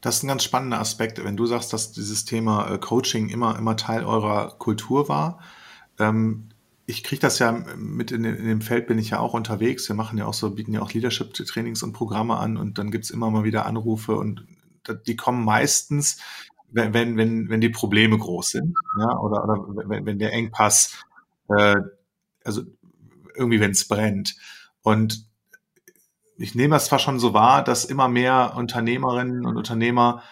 [0.00, 3.58] Das ist ein ganz spannender Aspekt, wenn du sagst, dass dieses Thema äh, Coaching immer,
[3.58, 5.40] immer Teil eurer Kultur war.
[5.98, 6.44] Ähm,
[6.86, 9.88] ich kriege das ja mit in, in, dem Feld bin ich ja auch unterwegs.
[9.88, 13.10] Wir machen ja auch so, bieten ja auch Leadership-Trainings und Programme an und dann gibt's
[13.10, 14.46] immer mal wieder Anrufe und
[15.06, 16.18] die kommen meistens
[16.70, 21.04] wenn, wenn, wenn, wenn die Probleme groß sind, ja, oder, oder wenn, wenn der Engpass,
[21.48, 21.76] äh,
[22.44, 22.62] also
[23.34, 24.36] irgendwie, wenn es brennt.
[24.82, 25.26] Und
[26.36, 30.22] ich nehme das zwar schon so wahr, dass immer mehr Unternehmerinnen und Unternehmer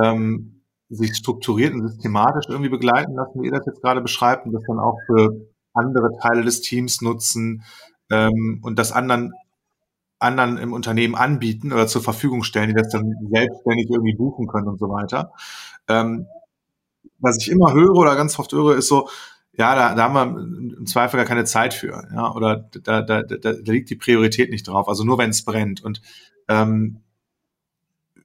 [0.00, 4.52] ähm, sich strukturiert und systematisch irgendwie begleiten lassen, wie ihr das jetzt gerade beschreibt, und
[4.52, 7.62] das dann auch für andere Teile des Teams nutzen
[8.10, 9.32] ähm, und das anderen
[10.20, 14.68] anderen im Unternehmen anbieten oder zur Verfügung stellen, die das dann selbstständig irgendwie buchen können
[14.68, 15.32] und so weiter.
[15.88, 16.26] Ähm,
[17.18, 19.08] was ich immer höre oder ganz oft höre, ist so,
[19.52, 23.22] ja, da, da haben wir im Zweifel gar keine Zeit für, ja, oder da, da,
[23.22, 25.82] da, da liegt die Priorität nicht drauf, also nur wenn es brennt.
[25.82, 26.00] Und
[26.48, 27.00] ähm,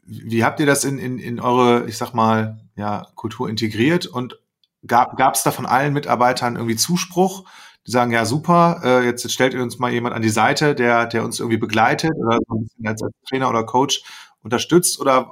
[0.05, 4.39] wie habt ihr das in, in, in eure, ich sag mal, ja, Kultur integriert und
[4.85, 7.45] gab es da von allen Mitarbeitern irgendwie Zuspruch?
[7.87, 11.05] Die sagen, ja, super, äh, jetzt, stellt ihr uns mal jemand an die Seite, der,
[11.05, 14.03] der uns irgendwie begleitet oder so ein bisschen als, Trainer oder Coach
[14.41, 15.31] unterstützt oder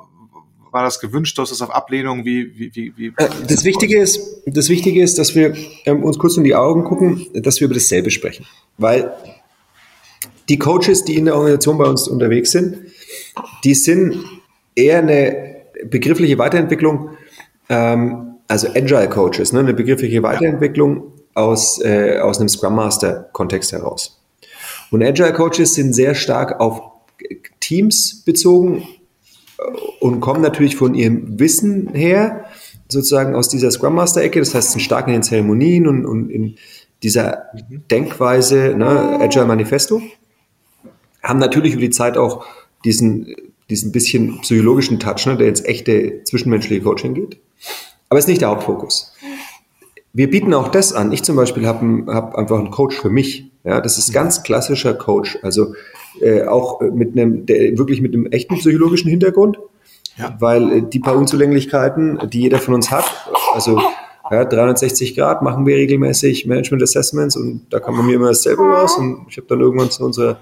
[0.72, 1.38] war das gewünscht?
[1.38, 2.26] Du hast es auf Ablehnung?
[2.26, 6.18] Wie, wie, wie, wie äh, das, Wichtige ist, das Wichtige ist, dass wir ähm, uns
[6.18, 8.46] kurz in die Augen gucken, dass wir über dasselbe sprechen.
[8.78, 9.14] Weil
[10.50, 12.78] die Coaches, die in der Organisation bei uns unterwegs sind,
[13.64, 14.24] die sind
[14.76, 17.12] eher eine begriffliche Weiterentwicklung,
[17.70, 23.72] ähm, also Agile Coaches, ne, eine begriffliche Weiterentwicklung aus, äh, aus einem Scrum Master Kontext
[23.72, 24.20] heraus.
[24.92, 26.82] Und Agile Coaches sind sehr stark auf
[27.60, 28.88] Teams bezogen
[30.00, 32.46] und kommen natürlich von ihrem Wissen her,
[32.90, 36.30] sozusagen aus dieser Scrum Master Ecke, das heißt, sind stark in den Zeremonien und, und
[36.30, 36.56] in
[37.02, 37.46] dieser
[37.92, 40.02] Denkweise, ne, Agile Manifesto,
[41.22, 42.46] haben natürlich über die Zeit auch
[42.86, 43.36] diesen,
[43.70, 47.38] diesen bisschen psychologischen Touch, ne, der ins echte zwischenmenschliche Coaching geht.
[48.10, 49.13] Aber es ist nicht der Hauptfokus.
[50.14, 51.12] Wir bieten auch das an.
[51.12, 53.52] Ich zum Beispiel habe hab einfach einen Coach für mich.
[53.64, 55.40] Ja, das ist ganz klassischer Coach.
[55.42, 55.74] Also
[56.22, 59.58] äh, auch mit einem, der, wirklich mit einem echten psychologischen Hintergrund.
[60.18, 60.38] Ja.
[60.40, 63.06] Weil äh, die paar Unzulänglichkeiten, die jeder von uns hat,
[63.54, 63.82] also
[64.30, 68.62] ja, 360 Grad machen wir regelmäßig Management Assessments und da kam bei mir immer dasselbe
[68.64, 70.38] raus und ich habe dann irgendwann zu unserer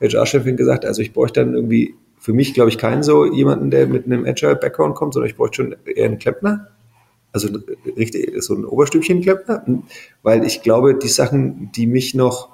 [0.00, 3.86] HR-Chefin gesagt, also ich bräuchte dann irgendwie für mich, glaube ich, keinen so jemanden, der
[3.86, 6.68] mit einem Agile-Background kommt, sondern ich bräuchte schon eher einen Klempner.
[7.32, 7.48] Also
[7.96, 9.64] richtig, so ein Oberstübchen-Klempner.
[10.22, 12.50] Weil ich glaube, die Sachen, die mich noch,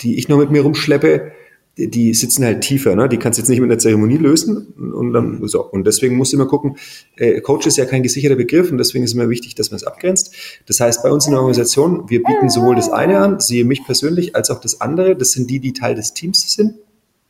[0.00, 1.32] die ich noch mit mir rumschleppe,
[1.76, 3.08] die sitzen halt tiefer, ne?
[3.08, 5.64] Die kannst du jetzt nicht mit einer Zeremonie lösen und dann so.
[5.64, 6.76] Und deswegen musst du immer gucken,
[7.16, 9.84] äh, Coach ist ja kein gesicherter Begriff und deswegen ist immer wichtig, dass man es
[9.84, 10.34] abgrenzt.
[10.66, 13.84] Das heißt, bei uns in der Organisation, wir bieten sowohl das eine an, siehe mich
[13.84, 15.16] persönlich, als auch das andere.
[15.16, 16.74] Das sind die, die Teil des Teams sind.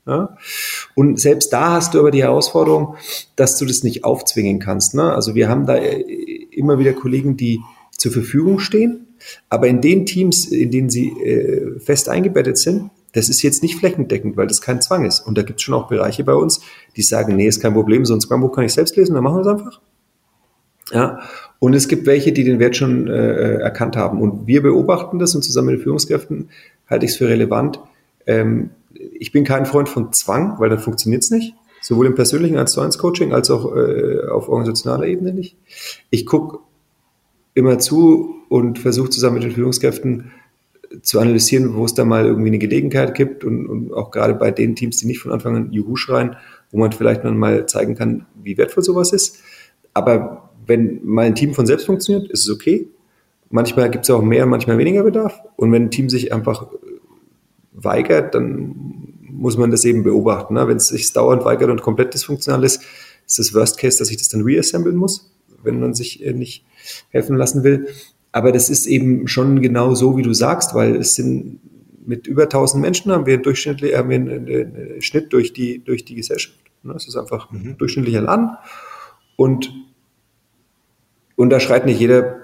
[0.06, 0.36] Ja?
[0.94, 2.96] Und selbst da hast du aber die Herausforderung,
[3.36, 4.94] dass du das nicht aufzwingen kannst.
[4.94, 5.12] Ne?
[5.12, 6.00] Also wir haben da äh,
[6.50, 9.06] immer wieder Kollegen, die zur Verfügung stehen,
[9.48, 13.76] aber in den Teams, in denen sie äh, fest eingebettet sind, das ist jetzt nicht
[13.76, 15.20] flächendeckend, weil das kein Zwang ist.
[15.20, 16.60] Und da gibt es schon auch Bereiche bei uns,
[16.96, 19.36] die sagen, nee, ist kein Problem, so ein Scrum-Buch kann ich selbst lesen, dann machen
[19.36, 19.80] wir es einfach.
[20.92, 21.20] Ja,
[21.60, 24.20] und es gibt welche, die den Wert schon äh, erkannt haben.
[24.20, 26.50] Und wir beobachten das und zusammen mit den Führungskräften
[26.90, 27.80] halte ich es für relevant.
[28.26, 28.70] Ähm,
[29.18, 31.54] ich bin kein Freund von Zwang, weil dann funktioniert es nicht.
[31.80, 35.56] Sowohl im persönlichen 1 zu 1 Coaching als auch äh, auf organisationaler Ebene nicht.
[36.10, 36.58] Ich gucke
[37.54, 40.32] immer zu und versuche zusammen mit den Führungskräften
[41.02, 44.50] zu analysieren, wo es da mal irgendwie eine Gelegenheit gibt und, und auch gerade bei
[44.50, 46.36] den Teams, die nicht von Anfang an Juhu schreien,
[46.70, 49.40] wo man vielleicht mal zeigen kann, wie wertvoll sowas ist.
[49.92, 52.88] Aber wenn mal ein Team von selbst funktioniert, ist es okay.
[53.50, 55.38] Manchmal gibt es auch mehr, manchmal weniger Bedarf.
[55.56, 56.66] Und wenn ein Team sich einfach
[57.72, 59.03] weigert, dann
[59.44, 60.54] muss man das eben beobachten.
[60.54, 60.66] Ne?
[60.66, 62.80] Wenn es sich dauernd weigert und komplett dysfunktional ist,
[63.26, 65.30] ist das Worst Case, dass ich das dann reassemblen muss,
[65.62, 66.64] wenn man sich äh, nicht
[67.10, 67.88] helfen lassen will.
[68.32, 71.60] Aber das ist eben schon genau so, wie du sagst, weil es sind
[72.06, 76.14] mit über 1000 Menschen haben wir durchschnittlich haben wir einen, Schnitt durch die durch die
[76.14, 76.58] Gesellschaft.
[76.82, 76.94] Ne?
[76.94, 77.60] Es ist einfach mhm.
[77.60, 78.48] ein durchschnittlicher Laden
[79.36, 79.72] und
[81.36, 82.38] und da schreit nicht jeder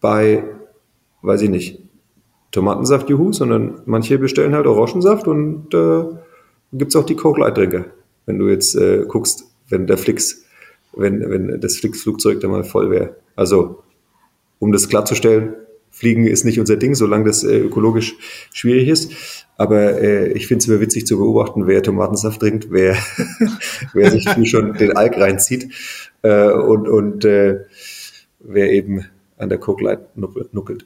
[0.00, 0.42] bei,
[1.20, 1.82] weiß ich nicht,
[2.50, 6.04] Tomatensaft Juhu, sondern manche bestellen halt Orangensaft und äh,
[6.78, 7.86] gibt es auch die Coke Light Trinker.
[8.26, 10.44] Wenn du jetzt äh, guckst, wenn der Flix,
[10.92, 13.16] wenn, wenn das Flix-Flugzeug da mal voll wäre.
[13.34, 13.82] Also
[14.58, 15.54] um das klarzustellen,
[15.90, 18.16] Fliegen ist nicht unser Ding, solange das äh, ökologisch
[18.52, 19.12] schwierig ist.
[19.56, 22.96] Aber äh, ich finde es immer witzig zu beobachten, wer Tomatensaft trinkt, wer,
[23.94, 25.72] wer sich schon den Alk reinzieht
[26.20, 27.60] äh, und, und äh,
[28.40, 29.06] wer eben
[29.38, 30.84] an der Coke Light nuckelt.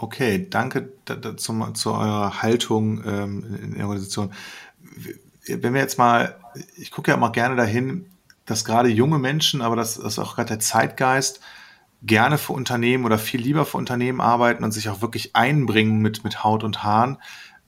[0.00, 0.92] Okay, danke
[1.36, 4.32] zu, zu eurer Haltung ähm, in der Organisation.
[5.46, 6.38] Wenn wir jetzt mal,
[6.76, 8.06] ich gucke ja immer gerne dahin,
[8.46, 11.40] dass gerade junge Menschen, aber das, das ist auch gerade der Zeitgeist,
[12.02, 16.22] gerne für Unternehmen oder viel lieber für Unternehmen arbeiten und sich auch wirklich einbringen mit,
[16.22, 17.18] mit Haut und Haaren,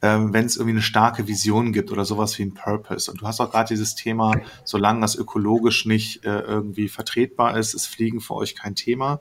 [0.00, 3.10] ähm, wenn es irgendwie eine starke Vision gibt oder sowas wie ein Purpose.
[3.10, 7.74] Und du hast auch gerade dieses Thema, solange das ökologisch nicht äh, irgendwie vertretbar ist,
[7.74, 9.18] ist Fliegen für euch kein Thema.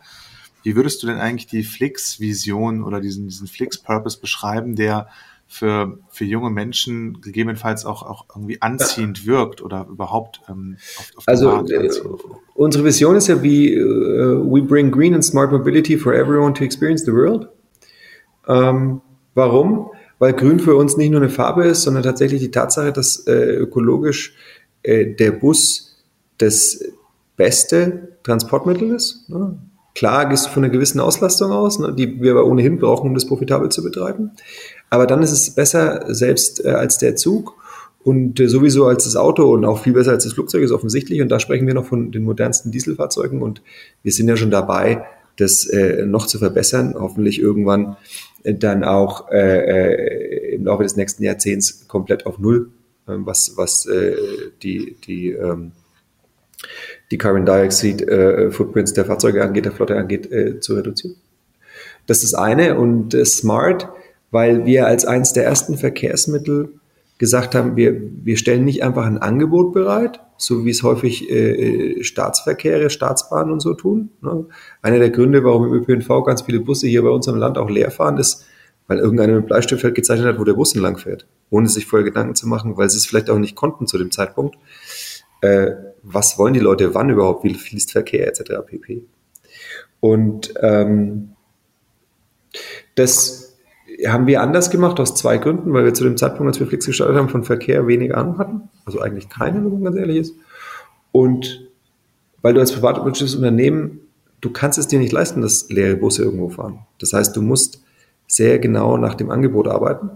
[0.63, 5.07] Wie würdest du denn eigentlich die Flix-Vision oder diesen, diesen Flix-Purpose beschreiben, der
[5.51, 11.23] für, für junge Menschen gegebenenfalls auch, auch irgendwie anziehend wirkt oder überhaupt ähm, auf, auf
[11.27, 11.89] Also äh,
[12.53, 16.63] unsere Vision ist ja wie uh, We bring green and smart mobility for everyone to
[16.63, 17.49] experience the world.
[18.47, 19.01] Ähm,
[19.33, 19.89] warum?
[20.19, 23.55] Weil grün für uns nicht nur eine Farbe ist, sondern tatsächlich die Tatsache, dass äh,
[23.55, 24.35] ökologisch
[24.83, 26.05] äh, der Bus
[26.37, 26.83] das
[27.37, 29.27] beste Transportmittel ist.
[29.29, 29.57] Ne?
[29.95, 33.13] Klar gehst du von einer gewissen Auslastung aus, ne, die wir aber ohnehin brauchen, um
[33.13, 34.32] das profitabel zu betreiben.
[34.89, 37.56] Aber dann ist es besser selbst äh, als der Zug
[38.04, 41.21] und äh, sowieso als das Auto und auch viel besser als das Flugzeug ist offensichtlich.
[41.21, 43.62] Und da sprechen wir noch von den modernsten Dieselfahrzeugen und
[44.04, 45.06] wir sind ja schon dabei,
[45.38, 47.97] das äh, noch zu verbessern, hoffentlich irgendwann
[48.43, 52.71] äh, dann auch äh, äh, im Laufe des nächsten Jahrzehnts komplett auf Null,
[53.08, 53.88] äh, was, was
[54.62, 55.71] die, die, ähm,
[57.11, 61.15] die Carbon Dioxide äh, Footprints der Fahrzeuge angeht, der Flotte angeht, äh, zu reduzieren.
[62.07, 63.89] Das ist das eine und äh, Smart
[64.31, 66.73] weil wir als eines der ersten Verkehrsmittel
[67.17, 72.01] gesagt haben, wir, wir stellen nicht einfach ein Angebot bereit, so wie es häufig äh,
[72.03, 74.09] Staatsverkehre, Staatsbahnen und so tun.
[74.21, 74.45] Ne?
[74.81, 77.69] Einer der Gründe, warum im ÖPNV ganz viele Busse hier bei uns im Land auch
[77.69, 78.45] leer fahren, ist,
[78.87, 82.05] weil irgendeiner mit Bleistift halt gezeichnet hat, wo der Bus entlang fährt, ohne sich vorher
[82.05, 84.55] Gedanken zu machen, weil sie es vielleicht auch nicht konnten zu dem Zeitpunkt.
[85.41, 85.71] Äh,
[86.04, 88.65] was wollen die Leute, wann überhaupt, wie fließt Verkehr etc.
[88.65, 89.04] pp.
[89.99, 91.32] Und ähm,
[92.95, 93.58] das
[94.08, 96.85] haben wir anders gemacht aus zwei Gründen, weil wir zu dem Zeitpunkt, als wir Flix
[96.85, 98.69] gestartet haben, von Verkehr wenig Ahnung hatten.
[98.85, 100.35] Also eigentlich keine, wenn man ganz ehrlich ist.
[101.12, 101.67] Und
[102.42, 104.02] weil du als privatwirtschaftliches Unternehmen,
[104.42, 106.79] du kannst es dir nicht leisten, dass leere Busse irgendwo fahren.
[107.00, 107.83] Das heißt, du musst
[108.27, 110.12] sehr genau nach dem Angebot arbeiten.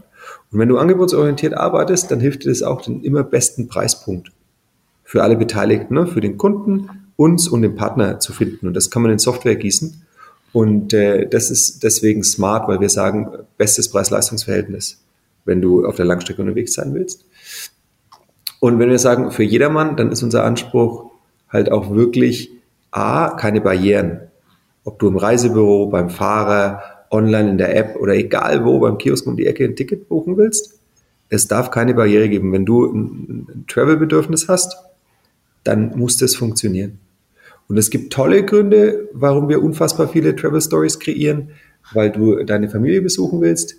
[0.51, 4.32] Und wenn du angebotsorientiert arbeitest, dann hilft dir das auch den immer besten Preispunkt
[5.03, 6.07] für alle Beteiligten, ne?
[6.07, 8.67] für den Kunden, uns und den Partner zu finden.
[8.67, 10.03] Und das kann man in Software gießen.
[10.51, 15.01] Und äh, das ist deswegen smart, weil wir sagen, bestes Preis-Leistungs-Verhältnis,
[15.45, 17.25] wenn du auf der Langstrecke unterwegs sein willst.
[18.59, 21.11] Und wenn wir sagen, für jedermann, dann ist unser Anspruch
[21.49, 22.51] halt auch wirklich
[22.91, 24.21] A, keine Barrieren.
[24.83, 29.27] Ob du im Reisebüro, beim Fahrer, online in der App oder egal wo, beim Kiosk
[29.27, 30.79] um die Ecke ein Ticket buchen willst.
[31.29, 32.51] Es darf keine Barriere geben.
[32.51, 34.75] Wenn du ein, ein Travel-Bedürfnis hast,
[35.64, 36.99] dann muss das funktionieren.
[37.68, 41.51] Und es gibt tolle Gründe, warum wir unfassbar viele Travel Stories kreieren,
[41.93, 43.78] weil du deine Familie besuchen willst.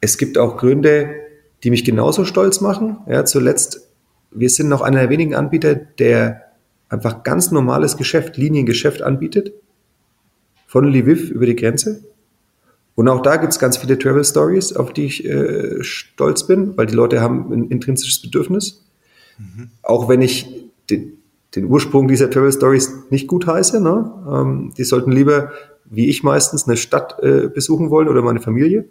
[0.00, 1.14] Es gibt auch Gründe,
[1.62, 2.98] die mich genauso stolz machen.
[3.08, 3.88] Ja, zuletzt,
[4.30, 6.42] wir sind noch einer der wenigen Anbieter, der
[6.88, 9.52] einfach ganz normales Geschäft, Liniengeschäft anbietet.
[10.66, 12.02] Von Lviv über die Grenze.
[12.94, 16.76] Und auch da gibt es ganz viele Travel Stories, auf die ich äh, stolz bin,
[16.76, 18.84] weil die Leute haben ein intrinsisches Bedürfnis.
[19.38, 19.70] Mhm.
[19.82, 20.62] Auch wenn ich
[20.96, 21.18] den,
[21.54, 23.80] den, Ursprung dieser Travel Stories nicht gut heiße.
[23.80, 24.12] Ne?
[24.30, 25.52] Ähm, die sollten lieber,
[25.84, 28.84] wie ich meistens, eine Stadt äh, besuchen wollen oder meine Familie.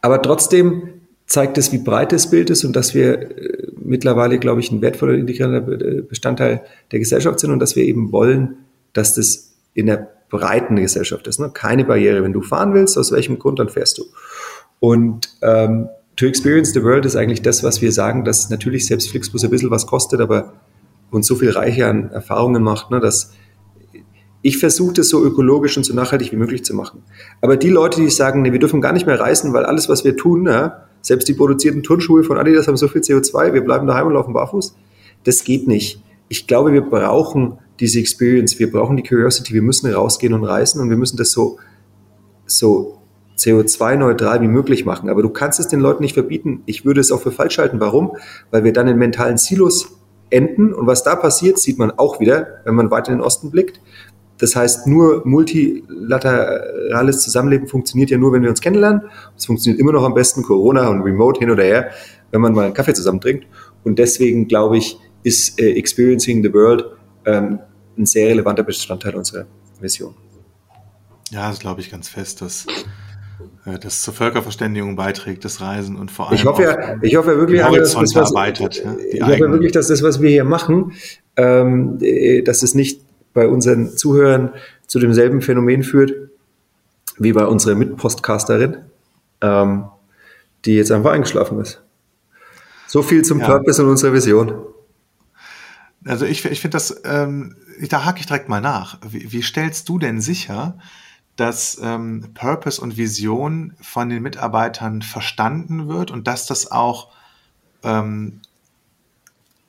[0.00, 0.88] Aber trotzdem
[1.26, 4.82] zeigt es, wie breit das Bild ist und dass wir äh, mittlerweile, glaube ich, ein
[4.82, 8.56] wertvoller integrierender äh, Bestandteil der Gesellschaft sind und dass wir eben wollen,
[8.92, 11.40] dass das in der breiten Gesellschaft ist.
[11.40, 11.50] Ne?
[11.52, 12.22] Keine Barriere.
[12.22, 14.04] Wenn du fahren willst, aus welchem Grund, dann fährst du.
[14.80, 15.88] Und ähm,
[16.22, 19.50] to experience the world ist eigentlich das, was wir sagen, dass natürlich selbst Flixbus ein
[19.50, 20.52] bisschen was kostet, aber
[21.10, 23.32] uns so viel reicher an Erfahrungen macht, ne, dass
[24.40, 27.02] ich versuche das so ökologisch und so nachhaltig wie möglich zu machen.
[27.40, 30.04] Aber die Leute, die sagen, nee, wir dürfen gar nicht mehr reisen, weil alles, was
[30.04, 33.88] wir tun, ja, selbst die produzierten Turnschuhe von Adidas haben so viel CO2, wir bleiben
[33.88, 34.76] daheim und laufen barfuß,
[35.24, 36.04] das geht nicht.
[36.28, 40.80] Ich glaube, wir brauchen diese Experience, wir brauchen die Curiosity, wir müssen rausgehen und reisen
[40.80, 41.58] und wir müssen das so,
[42.46, 43.01] so
[43.42, 45.08] CO2-neutral wie möglich machen.
[45.08, 46.62] Aber du kannst es den Leuten nicht verbieten.
[46.66, 47.80] Ich würde es auch für falsch halten.
[47.80, 48.16] Warum?
[48.50, 49.98] Weil wir dann in mentalen Silos
[50.30, 50.72] enden.
[50.72, 53.80] Und was da passiert, sieht man auch wieder, wenn man weiter in den Osten blickt.
[54.38, 59.02] Das heißt, nur multilaterales Zusammenleben funktioniert ja nur, wenn wir uns kennenlernen.
[59.36, 61.90] Es funktioniert immer noch am besten Corona und Remote hin oder her,
[62.32, 63.46] wenn man mal einen Kaffee zusammen trinkt.
[63.84, 66.84] Und deswegen glaube ich, ist äh, Experiencing the World
[67.24, 67.60] ähm,
[67.96, 69.46] ein sehr relevanter Bestandteil unserer
[69.80, 70.14] Mission.
[71.30, 72.66] Ja, das glaube ich ganz fest, dass
[73.64, 77.60] das zur Völkerverständigung beiträgt, das Reisen und vor allem ich hoffe ja, ich hoffe wirklich,
[77.60, 78.84] dass das, was, erweitert.
[78.84, 80.92] Ja, ich hoffe wirklich, dass das, was wir hier machen,
[81.36, 83.00] ähm, äh, dass es nicht
[83.32, 84.52] bei unseren Zuhörern
[84.86, 86.12] zu demselben Phänomen führt
[87.18, 88.78] wie bei unserer Mitpostcasterin,
[89.40, 89.84] ähm,
[90.64, 91.82] die jetzt einfach eingeschlafen ist.
[92.88, 93.46] So viel zum ja.
[93.46, 94.54] Purpose und unserer Vision.
[96.04, 97.56] Also ich, ich finde das, ähm,
[97.88, 98.98] da hake ich direkt mal nach.
[99.08, 100.78] Wie, wie stellst du denn sicher,
[101.36, 107.08] dass ähm, Purpose und Vision von den Mitarbeitern verstanden wird und dass das auch
[107.82, 108.40] ähm,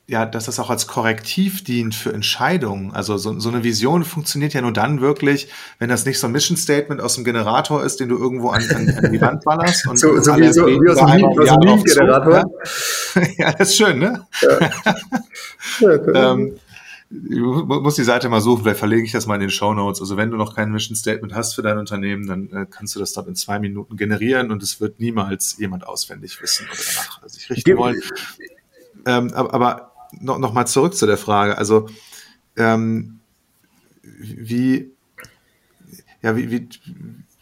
[0.05, 2.93] ja, dass das auch als Korrektiv dient für Entscheidungen.
[2.93, 5.47] Also so, so, eine Vision funktioniert ja nur dann wirklich,
[5.79, 8.63] wenn das nicht so ein Mission Statement aus dem Generator ist, den du irgendwo an,
[8.69, 9.87] an, an die Wand ballerst.
[9.87, 12.43] Und so, so wie, so, wie aus einem Meme-Generator.
[13.15, 13.21] Ja.
[13.37, 14.27] ja, das ist schön, ne?
[15.79, 15.91] Ja.
[16.31, 16.59] ähm,
[17.13, 20.01] ich muss die Seite mal suchen, vielleicht verlege ich das mal in den Show Notes.
[20.01, 22.99] Also wenn du noch kein Mission Statement hast für dein Unternehmen, dann äh, kannst du
[22.99, 27.29] das dort in zwei Minuten generieren und es wird niemals jemand auswendig wissen oder danach
[27.29, 28.01] sich richten wollen.
[29.05, 31.57] Ähm, aber, aber noch, noch mal zurück zu der Frage.
[31.57, 31.87] Also
[32.55, 33.19] ähm,
[34.01, 34.91] wie,
[36.21, 36.69] ja, wie, wie,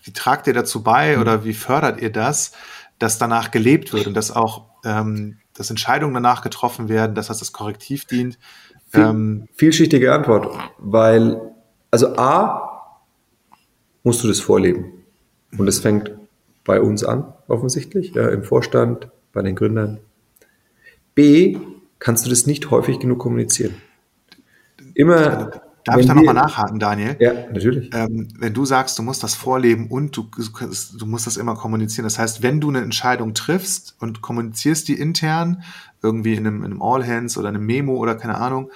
[0.04, 2.52] wie tragt ihr dazu bei oder wie fördert ihr das,
[3.00, 7.40] dass danach gelebt wird und dass auch ähm, dass Entscheidungen danach getroffen werden, dass das
[7.40, 8.40] das Korrektiv dient?
[8.92, 11.40] Viel, ähm, vielschichtige Antwort, weil
[11.92, 12.98] also A
[14.04, 15.04] musst du das vorleben
[15.58, 16.12] und es fängt
[16.66, 20.00] bei uns an offensichtlich ja, im Vorstand, bei den Gründern.
[21.16, 21.58] B
[22.00, 23.76] kannst du das nicht häufig genug kommunizieren.
[24.94, 25.52] Immer.
[25.84, 27.16] Darf ich da nochmal nachhaken, Daniel?
[27.20, 27.90] Ja, natürlich.
[27.94, 30.28] Ähm, wenn du sagst, du musst das vorleben und du,
[31.00, 32.04] du musst das immer kommunizieren.
[32.04, 35.64] Das heißt, wenn du eine Entscheidung triffst und kommunizierst die intern,
[36.04, 38.72] irgendwie in einem, in einem All Hands oder einem Memo oder keine Ahnung,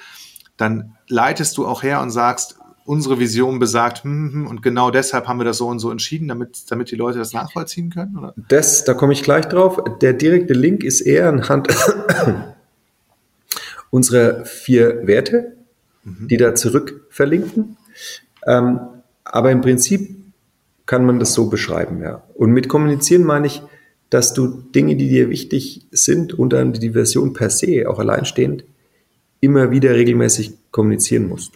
[0.57, 4.91] dann leitest du auch her und sagst, unsere Vision besagt, hm, hm, hm, und genau
[4.91, 8.17] deshalb haben wir das so und so entschieden, damit, damit die Leute das nachvollziehen können?
[8.17, 8.33] Oder?
[8.47, 9.79] Das, da komme ich gleich drauf.
[10.01, 11.67] Der direkte Link ist eher anhand
[13.89, 15.57] unsere vier Werte,
[16.03, 16.27] mhm.
[16.27, 17.77] die da zurück verlinken.
[18.45, 18.79] Ähm,
[19.23, 20.15] aber im Prinzip
[20.85, 22.23] kann man das so beschreiben, ja.
[22.35, 23.63] Und mit kommunizieren meine ich,
[24.09, 28.63] dass du Dinge, die dir wichtig sind, unter anderem die Version per se, auch alleinstehend,
[29.41, 31.53] immer wieder regelmäßig kommunizieren musst.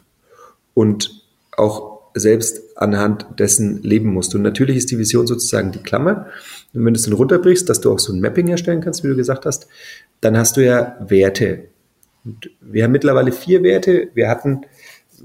[0.74, 1.24] Und
[1.56, 4.34] auch selbst anhand dessen leben musst.
[4.34, 6.28] Und natürlich ist die Vision sozusagen die Klammer.
[6.74, 9.10] Und wenn du es dann runterbrichst, dass du auch so ein Mapping erstellen kannst, wie
[9.10, 9.68] du gesagt hast,
[10.22, 11.70] dann hast du ja Werte,
[12.26, 14.10] und wir haben mittlerweile vier Werte.
[14.14, 14.62] Wir hatten,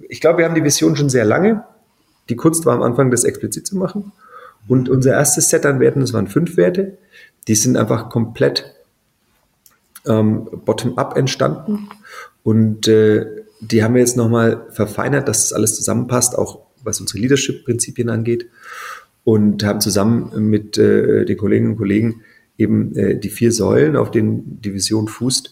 [0.09, 1.65] ich glaube, wir haben die Vision schon sehr lange.
[2.29, 4.13] Die Kunst war am Anfang, das explizit zu machen.
[4.69, 6.97] Und unser erstes Set an Werten, das waren fünf Werte,
[7.49, 8.75] die sind einfach komplett
[10.07, 11.89] ähm, bottom-up entstanden
[12.43, 13.27] und äh,
[13.61, 18.47] die haben wir jetzt nochmal verfeinert, dass das alles zusammenpasst, auch was unsere Leadership-Prinzipien angeht
[19.25, 22.23] und haben zusammen mit äh, den Kolleginnen und Kollegen
[22.59, 25.51] eben äh, die vier Säulen, auf denen die Vision fußt,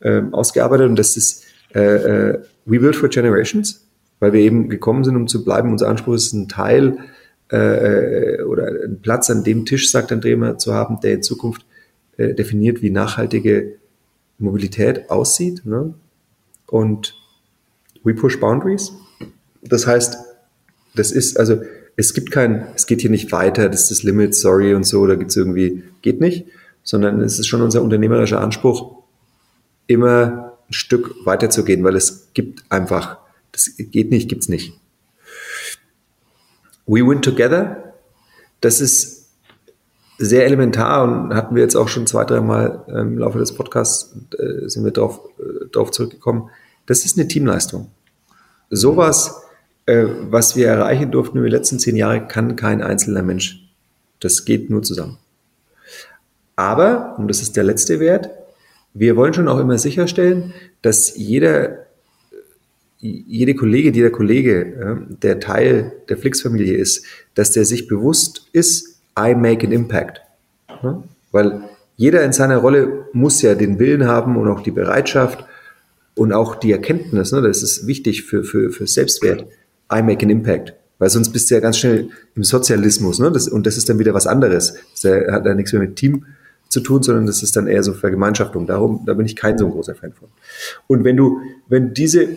[0.00, 0.88] äh, ausgearbeitet.
[0.88, 3.86] Und das ist äh, äh, We Build for Generations,
[4.18, 5.70] weil wir eben gekommen sind, um zu bleiben.
[5.70, 6.98] Unser Anspruch ist ein Teil
[7.52, 11.64] äh, äh oder einen Platz an dem Tisch, sagt Andrea, zu haben, der in Zukunft
[12.16, 13.76] äh, definiert, wie nachhaltige
[14.38, 15.64] Mobilität aussieht.
[15.64, 15.94] Ne?
[16.66, 17.14] Und
[18.02, 18.92] we push boundaries.
[19.62, 20.16] Das heißt,
[20.94, 21.62] das ist, also
[21.96, 25.06] es gibt kein, es geht hier nicht weiter, das ist das Limit, sorry und so,
[25.06, 26.46] da gibt es irgendwie, geht nicht,
[26.82, 29.02] sondern es ist schon unser unternehmerischer Anspruch,
[29.86, 33.18] immer ein Stück weiterzugehen, weil es gibt einfach,
[33.52, 34.74] das geht nicht, gibt's nicht.
[36.86, 37.94] We win together,
[38.60, 39.30] das ist
[40.18, 44.68] sehr elementar und hatten wir jetzt auch schon zwei, dreimal im Laufe des Podcasts, äh,
[44.68, 46.50] sind wir darauf, äh, darauf zurückgekommen.
[46.86, 47.90] Das ist eine Teamleistung.
[48.70, 49.42] Sowas,
[49.86, 53.68] äh, was wir erreichen durften über die letzten zehn Jahre, kann kein einzelner Mensch.
[54.20, 55.18] Das geht nur zusammen.
[56.56, 58.30] Aber, und das ist der letzte Wert,
[58.94, 60.52] wir wollen schon auch immer sicherstellen,
[60.82, 61.81] dass jeder,
[63.02, 69.34] jede Kollegin, jeder Kollege, der Teil der Flix-Familie ist, dass der sich bewusst ist, I
[69.34, 70.20] make an impact.
[71.32, 71.62] Weil
[71.96, 75.44] jeder in seiner Rolle muss ja den Willen haben und auch die Bereitschaft
[76.14, 79.46] und auch die Erkenntnis, ne, das ist wichtig für, für, für Selbstwert,
[79.92, 80.74] I make an impact.
[80.98, 83.32] Weil sonst bist du ja ganz schnell im Sozialismus, ne?
[83.32, 84.74] Das, und das ist dann wieder was anderes.
[84.92, 86.26] Das hat ja nichts mehr mit Team
[86.68, 88.68] zu tun, sondern das ist dann eher so Vergemeinschaftung.
[88.68, 90.28] Darum, da bin ich kein so großer Fan von.
[90.86, 92.28] Und wenn du, wenn diese,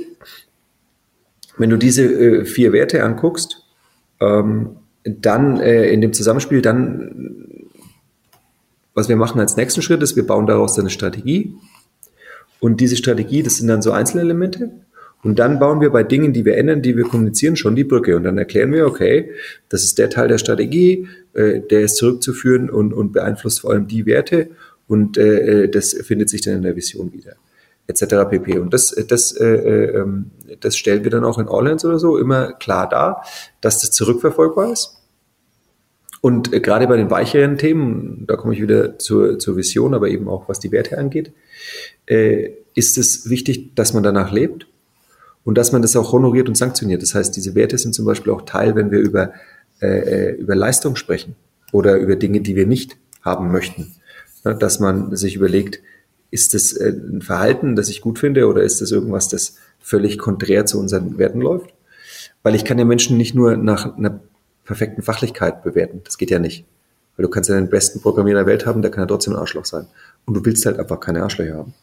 [1.58, 3.64] wenn du diese äh, vier Werte anguckst,
[4.20, 7.70] ähm, dann äh, in dem Zusammenspiel, dann,
[8.94, 11.56] was wir machen als nächsten Schritt ist, wir bauen daraus eine Strategie.
[12.60, 14.72] Und diese Strategie, das sind dann so Einzelelemente.
[15.24, 18.16] Und dann bauen wir bei Dingen, die wir ändern, die wir kommunizieren, schon die Brücke.
[18.16, 19.32] Und dann erklären wir, okay,
[19.70, 23.88] das ist der Teil der Strategie, äh, der ist zurückzuführen und, und beeinflusst vor allem
[23.88, 24.50] die Werte.
[24.88, 27.34] Und äh, äh das findet sich dann in der Vision wieder,
[27.88, 28.30] etc.
[28.30, 28.60] pp.
[28.60, 32.18] Und das, das, äh, äh, ähm, das stellen wir dann auch in Orleans oder so
[32.18, 33.24] immer klar dar,
[33.62, 35.02] dass das zurückverfolgbar ist.
[36.22, 40.10] Und äh, gerade bei den weicheren Themen, da komme ich wieder zur, zur Vision, aber
[40.10, 41.32] eben auch was die Werte angeht,
[42.08, 44.68] äh, ist es wichtig, dass man danach lebt
[45.44, 47.02] und dass man das auch honoriert und sanktioniert.
[47.04, 49.34] Das heißt, diese Werte sind zum Beispiel auch Teil, wenn wir über,
[49.82, 51.36] äh, über Leistung sprechen
[51.72, 53.94] oder über Dinge, die wir nicht haben möchten.
[54.44, 55.82] Ja, dass man sich überlegt,
[56.36, 60.18] ist das äh, ein Verhalten, das ich gut finde oder ist das irgendwas, das völlig
[60.18, 61.74] konträr zu unseren Werten läuft?
[62.44, 64.20] Weil ich kann ja Menschen nicht nur nach einer
[64.66, 66.02] perfekten Fachlichkeit bewerten.
[66.04, 66.66] Das geht ja nicht.
[67.16, 69.40] Weil du kannst ja den besten Programmierer der Welt haben, der kann ja trotzdem ein
[69.40, 69.88] Arschloch sein.
[70.26, 71.74] Und du willst halt einfach keine Arschlöcher haben.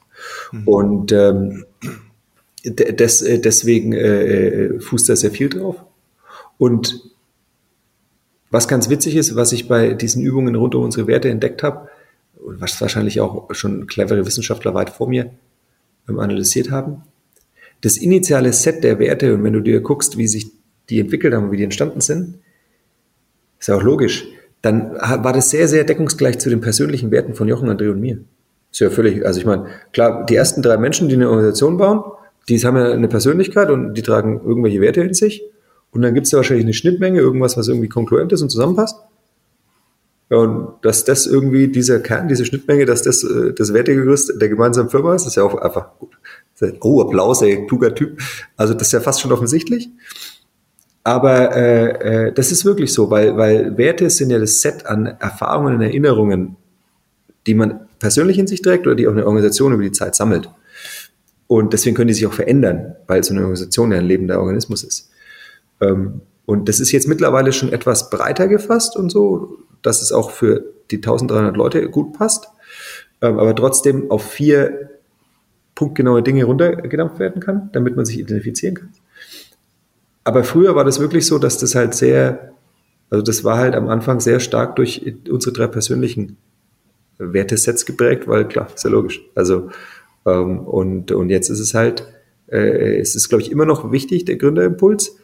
[0.53, 0.69] Mhm.
[0.69, 1.65] Und ähm,
[2.65, 5.77] des, äh, deswegen äh, äh, fußt da sehr viel drauf.
[6.59, 7.01] Und
[8.51, 11.89] was ganz witzig ist, was ich bei diesen Übungen rund um unsere Werte entdeckt habe,
[12.45, 15.31] was wahrscheinlich auch schon clevere Wissenschaftler weit vor mir
[16.09, 17.03] ähm, analysiert haben,
[17.81, 20.53] das initiale Set der Werte, und wenn du dir guckst, wie sich
[20.89, 22.39] die entwickelt haben, wie die entstanden sind,
[23.59, 24.27] ist ja auch logisch,
[24.63, 28.19] dann war das sehr, sehr deckungsgleich zu den persönlichen Werten von Jochen, André und mir.
[28.71, 32.03] Ist ja völlig, also ich meine, klar, die ersten drei Menschen, die eine Organisation bauen,
[32.49, 35.43] die haben ja eine Persönlichkeit und die tragen irgendwelche Werte in sich.
[35.91, 38.97] Und dann gibt es ja wahrscheinlich eine Schnittmenge, irgendwas, was irgendwie konkurrent ist und zusammenpasst.
[40.33, 44.89] Und dass das irgendwie dieser Kern, diese Schnittmenge, dass das äh, das Wertegerüst der gemeinsamen
[44.89, 46.17] Firma ist, ist ja auch einfach gut.
[46.81, 48.19] Oh, Applaus, ey, kluger Typ.
[48.57, 49.91] Also das ist ja fast schon offensichtlich.
[51.05, 55.05] Aber äh, äh, das ist wirklich so, weil, weil Werte sind ja das Set an
[55.05, 56.57] Erfahrungen und Erinnerungen,
[57.47, 60.49] die man persönlich in sich trägt oder die auch eine Organisation über die Zeit sammelt.
[61.47, 64.83] Und deswegen können die sich auch verändern, weil so eine Organisation ja ein lebender Organismus
[64.83, 65.11] ist.
[65.83, 70.31] Ähm, und das ist jetzt mittlerweile schon etwas breiter gefasst und so, dass es auch
[70.31, 72.49] für die 1300 Leute gut passt,
[73.21, 74.91] ähm, aber trotzdem auf vier
[75.75, 78.91] punktgenaue Dinge runtergedampft werden kann, damit man sich identifizieren kann.
[80.25, 82.53] Aber früher war das wirklich so, dass das halt sehr,
[83.11, 86.37] also das war halt am Anfang sehr stark durch unsere drei persönlichen
[87.19, 89.21] Wertesets geprägt, weil klar, ist ja logisch.
[89.35, 89.71] Also
[90.27, 92.07] ähm, und, und jetzt ist es halt,
[92.49, 95.17] äh, es ist, glaube ich, immer noch wichtig, der Gründerimpuls,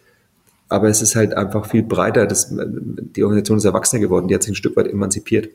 [0.68, 2.26] aber es ist halt einfach viel breiter.
[2.26, 5.48] Das, die Organisation ist erwachsener geworden, die hat sich ein Stück weit emanzipiert.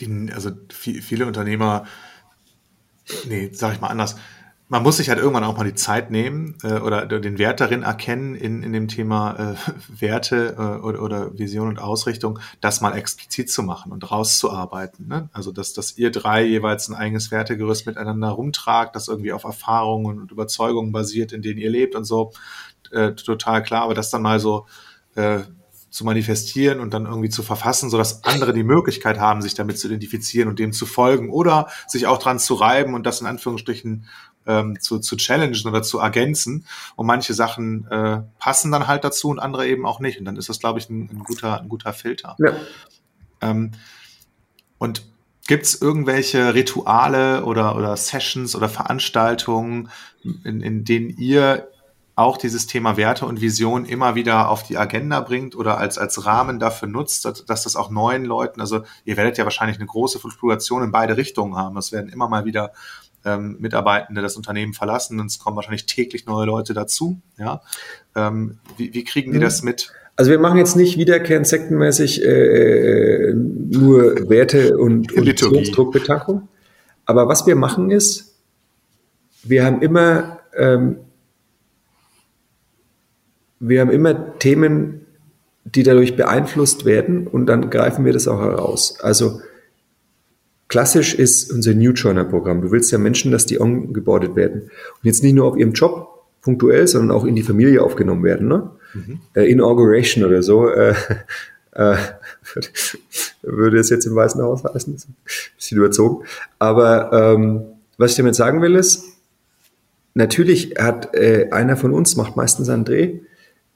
[0.00, 1.86] Die, also viele Unternehmer,
[3.26, 4.16] nee, sag ich mal anders,
[4.68, 7.82] man muss sich halt irgendwann auch mal die Zeit nehmen äh, oder den Wert darin
[7.82, 9.54] erkennen in, in dem Thema äh,
[10.00, 15.06] Werte äh, oder, oder Vision und Ausrichtung, das mal explizit zu machen und rauszuarbeiten.
[15.06, 15.28] Ne?
[15.32, 20.18] Also dass, dass ihr drei jeweils ein eigenes Wertegerüst miteinander rumtragt, das irgendwie auf Erfahrungen
[20.18, 22.32] und Überzeugungen basiert, in denen ihr lebt und so,
[22.90, 23.82] äh, total klar.
[23.82, 24.66] Aber das dann mal so
[25.14, 25.40] äh,
[25.90, 29.86] zu manifestieren und dann irgendwie zu verfassen, sodass andere die Möglichkeit haben, sich damit zu
[29.86, 34.04] identifizieren und dem zu folgen oder sich auch dran zu reiben und das in Anführungsstrichen
[34.46, 36.66] ähm, zu, zu challengen oder zu ergänzen.
[36.96, 40.18] Und manche Sachen äh, passen dann halt dazu und andere eben auch nicht.
[40.18, 42.36] Und dann ist das, glaube ich, ein, ein, guter, ein guter Filter.
[42.38, 42.52] Ja.
[43.40, 43.72] Ähm,
[44.78, 45.02] und
[45.46, 49.90] Gibt es irgendwelche Rituale oder, oder Sessions oder Veranstaltungen,
[50.44, 51.68] in, in denen ihr
[52.16, 56.24] auch dieses Thema Werte und Vision immer wieder auf die Agenda bringt oder als, als
[56.24, 59.86] Rahmen dafür nutzt, dass, dass das auch neuen Leuten, also ihr werdet ja wahrscheinlich eine
[59.86, 61.76] große Fluktuation in beide Richtungen haben.
[61.76, 62.72] Es werden immer mal wieder
[63.26, 67.20] ähm, Mitarbeitende das Unternehmen verlassen und es kommen wahrscheinlich täglich neue Leute dazu.
[67.36, 67.60] Ja?
[68.14, 69.92] Ähm, wie, wie kriegen die das mit?
[70.16, 76.48] Also wir machen jetzt nicht wiederkehrend sektenmäßig äh, nur Werte und, und Visionsdruckbetankung.
[77.04, 78.36] Aber was wir machen ist,
[79.42, 81.00] wir haben immer ähm,
[83.58, 85.06] wir haben immer Themen,
[85.64, 88.98] die dadurch beeinflusst werden und dann greifen wir das auch heraus.
[89.00, 89.40] Also
[90.68, 92.62] klassisch ist unser New Joiner Programm.
[92.62, 96.24] Du willst ja Menschen, dass die ongeboardet werden und jetzt nicht nur auf ihrem Job
[96.42, 98.48] punktuell, sondern auch in die Familie aufgenommen werden.
[98.48, 98.70] Ne?
[98.94, 99.20] Mhm.
[99.34, 100.68] Äh, Inauguration oder so.
[100.68, 100.94] Äh,
[101.72, 101.96] äh,
[103.42, 104.94] würde es jetzt im Weißen Haus heißen.
[104.94, 105.16] Ein
[105.56, 106.24] bisschen überzogen.
[106.58, 107.62] Aber ähm,
[107.98, 109.04] was ich damit sagen will ist,
[110.14, 113.20] natürlich hat äh, einer von uns, macht meistens einen Dreh,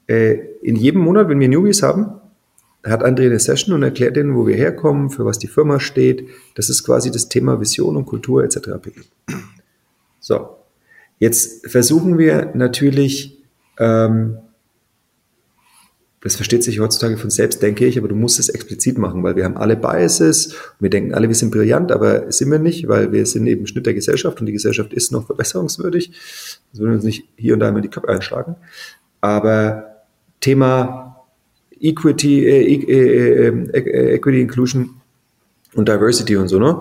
[0.07, 2.20] äh, in jedem Monat, wenn wir Newbies haben,
[2.83, 6.27] hat André eine Session und erklärt denen, wo wir herkommen, für was die Firma steht.
[6.55, 8.69] Das ist quasi das Thema Vision und Kultur etc.
[10.19, 10.57] So,
[11.19, 13.37] jetzt versuchen wir natürlich,
[13.77, 14.37] ähm,
[16.21, 19.35] das versteht sich heutzutage von selbst, denke ich, aber du musst es explizit machen, weil
[19.35, 23.11] wir haben alle Biases wir denken alle, wir sind brillant, aber sind wir nicht, weil
[23.11, 26.11] wir sind eben Schnitt der Gesellschaft und die Gesellschaft ist noch verbesserungswürdig.
[26.71, 28.55] Das würden wir uns nicht hier und da immer die Köpfe einschlagen.
[29.19, 30.03] Aber
[30.39, 31.10] Thema
[31.81, 35.01] Equity, äh, äh, äh, äh, Equity, Inclusion
[35.73, 36.79] und Diversity und so, ne?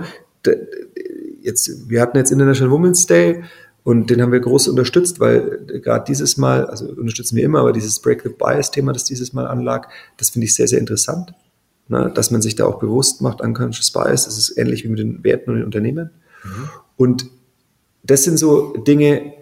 [1.42, 3.42] Jetzt, wir hatten jetzt International Women's Day
[3.82, 7.72] und den haben wir groß unterstützt, weil gerade dieses Mal, also unterstützen wir immer, aber
[7.72, 9.88] dieses Break the Bias-Thema, das dieses Mal anlag,
[10.18, 11.32] das finde ich sehr, sehr interessant.
[11.88, 12.12] Ne?
[12.14, 15.24] Dass man sich da auch bewusst macht, Unconscious Bias, das ist ähnlich wie mit den
[15.24, 16.10] Werten und den Unternehmen.
[16.44, 16.68] Mhm.
[16.96, 17.26] Und
[18.02, 19.32] das sind so Dinge,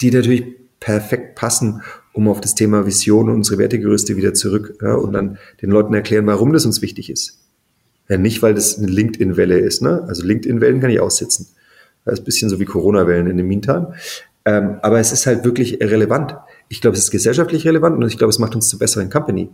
[0.00, 0.44] die natürlich
[0.80, 1.82] perfekt passen,
[2.12, 5.94] um auf das Thema Vision und unsere Wertegerüste wieder zurück ja, und dann den Leuten
[5.94, 7.38] erklären, warum das uns wichtig ist.
[8.08, 9.82] Ja, nicht, weil das eine LinkedIn-Welle ist.
[9.82, 10.04] Ne?
[10.06, 11.48] Also LinkedIn-Wellen kann ich aussitzen.
[12.04, 13.94] Das ist ein bisschen so wie Corona-Wellen in dem Meantime.
[14.44, 16.34] Ähm, aber es ist halt wirklich relevant.
[16.68, 19.48] Ich glaube, es ist gesellschaftlich relevant und ich glaube, es macht uns zu besseren Company.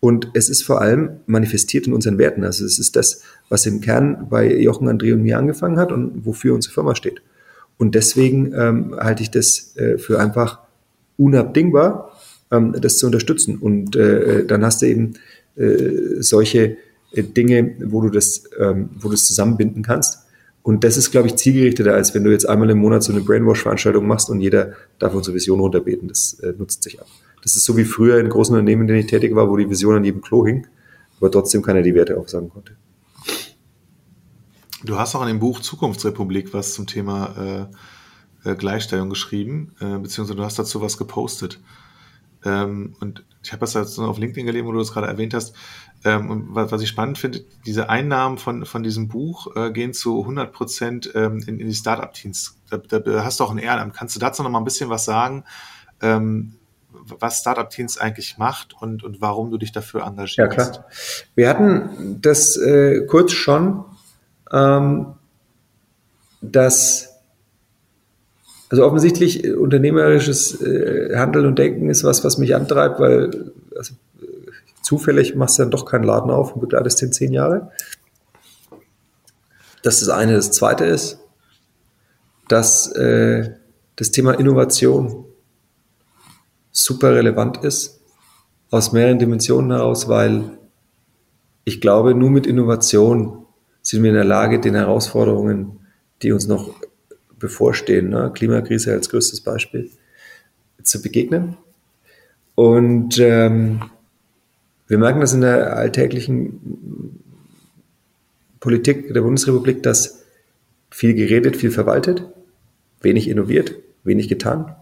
[0.00, 2.44] Und es ist vor allem manifestiert in unseren Werten.
[2.44, 6.24] Also es ist das, was im Kern bei Jochen, André und mir angefangen hat und
[6.24, 7.20] wofür unsere Firma steht.
[7.78, 10.60] Und deswegen ähm, halte ich das äh, für einfach
[11.18, 12.12] unabdingbar,
[12.50, 13.58] ähm, das zu unterstützen.
[13.58, 15.14] Und äh, dann hast du eben
[15.56, 16.78] äh, solche
[17.12, 20.20] äh, Dinge, wo du das, ähm, wo du es zusammenbinden kannst.
[20.62, 23.22] Und das ist, glaube ich, zielgerichteter, als wenn du jetzt einmal im Monat so eine
[23.22, 26.08] Brainwash-Veranstaltung machst und jeder darf unsere Vision runterbeten.
[26.08, 27.06] Das äh, nutzt sich ab.
[27.42, 29.70] Das ist so wie früher in großen Unternehmen, in denen ich tätig war, wo die
[29.70, 30.66] Vision an jedem Klo hing,
[31.18, 32.76] aber trotzdem keiner die Werte aufsagen konnte.
[34.84, 37.74] Du hast auch in dem Buch Zukunftsrepublik was zum Thema äh,
[38.48, 41.60] äh, Gleichstellung geschrieben, äh, beziehungsweise du hast dazu was gepostet.
[42.44, 45.54] Ähm, und ich habe das jetzt auf LinkedIn gelesen, wo du das gerade erwähnt hast.
[46.04, 49.92] Ähm, und was, was, ich spannend finde, diese Einnahmen von, von diesem Buch äh, gehen
[49.92, 52.58] zu 100 Prozent ähm, in, in die Startup-Teams.
[52.70, 53.94] Da, da, hast du auch ein Ehrenamt.
[53.94, 55.44] Kannst du dazu noch mal ein bisschen was sagen,
[56.00, 56.54] ähm,
[56.90, 60.38] was Startup-Teams eigentlich macht und, und warum du dich dafür engagierst?
[60.38, 60.84] Ja, klar.
[61.34, 63.84] Wir hatten das äh, kurz schon,
[64.52, 65.14] ähm,
[66.40, 67.17] dass
[68.70, 73.94] also offensichtlich äh, unternehmerisches äh, Handeln und Denken ist was, was mich antreibt, weil also,
[74.82, 77.70] zufällig machst du dann doch keinen Laden auf und begleitest den zehn Jahre.
[79.82, 80.34] Das ist das eine.
[80.34, 81.18] Das zweite ist,
[82.48, 83.54] dass äh,
[83.96, 85.24] das Thema Innovation
[86.70, 88.00] super relevant ist,
[88.70, 90.58] aus mehreren Dimensionen heraus, weil
[91.64, 93.46] ich glaube, nur mit Innovation
[93.82, 95.80] sind wir in der Lage, den Herausforderungen,
[96.22, 96.74] die uns noch
[97.38, 98.30] bevorstehen, ne?
[98.34, 99.90] Klimakrise als größtes Beispiel,
[100.82, 101.56] zu begegnen.
[102.54, 103.82] Und ähm,
[104.86, 107.20] wir merken das in der alltäglichen
[108.60, 110.24] Politik der Bundesrepublik, dass
[110.90, 112.24] viel geredet, viel verwaltet.
[113.00, 114.74] wenig innoviert, wenig getan.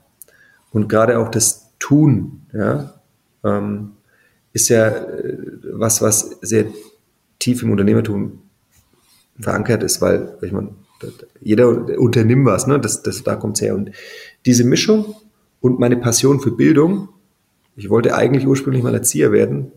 [0.70, 2.94] Und gerade auch das Tun, ja,
[3.44, 3.92] ähm,
[4.52, 5.36] ist ja äh,
[5.72, 6.66] was, was sehr
[7.38, 8.42] tief im Unternehmertum
[9.38, 10.70] verankert ist, weil ich meine,
[11.40, 11.68] jeder
[11.98, 12.80] unternimmt was, ne?
[12.80, 13.74] das, das, da kommt es her.
[13.74, 13.90] Und
[14.44, 15.14] diese Mischung
[15.60, 17.08] und meine Passion für Bildung,
[17.76, 19.72] ich wollte eigentlich ursprünglich mal Erzieher werden,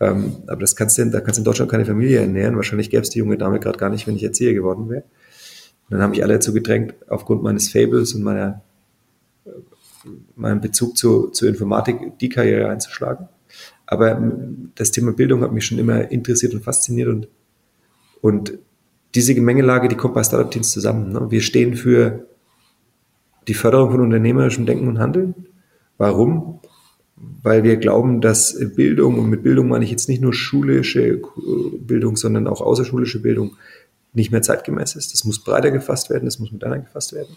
[0.00, 2.56] ähm, aber das kannst du, da kannst du in Deutschland keine Familie ernähren.
[2.56, 5.04] Wahrscheinlich gäbe es die junge Dame gerade gar nicht, wenn ich Erzieher geworden wäre.
[5.90, 8.62] Dann haben mich alle dazu gedrängt, aufgrund meines Fables und meiner,
[10.36, 13.28] meinem Bezug zu, zur Informatik die Karriere einzuschlagen.
[13.86, 17.28] Aber ähm, das Thema Bildung hat mich schon immer interessiert und fasziniert und,
[18.22, 18.58] und
[19.14, 21.12] diese Gemengelage, die kommt bei Startup Teams zusammen.
[21.12, 21.30] Ne?
[21.30, 22.26] Wir stehen für
[23.48, 25.34] die Förderung von unternehmerischem Denken und Handeln.
[25.98, 26.60] Warum?
[27.16, 31.20] Weil wir glauben, dass Bildung, und mit Bildung meine ich jetzt nicht nur schulische
[31.80, 33.56] Bildung, sondern auch außerschulische Bildung,
[34.12, 35.12] nicht mehr zeitgemäß ist.
[35.12, 37.36] Das muss breiter gefasst werden, das muss moderner gefasst werden.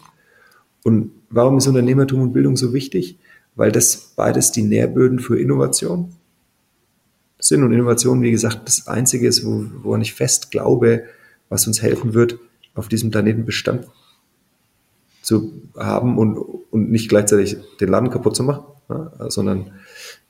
[0.82, 3.18] Und warum ist Unternehmertum und Bildung so wichtig?
[3.54, 6.12] Weil das beides die Nährböden für Innovation
[7.38, 7.62] sind.
[7.62, 11.04] Und Innovation, wie gesagt, das Einzige ist, wo, woran ich fest glaube,
[11.48, 12.38] was uns helfen wird,
[12.74, 13.86] auf diesem Planeten Bestand
[15.22, 19.72] zu haben und, und nicht gleichzeitig den Laden kaputt zu machen, ja, sondern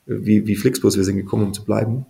[0.06, 2.06] wie, wie Flixbus, wir sind gekommen, um zu bleiben.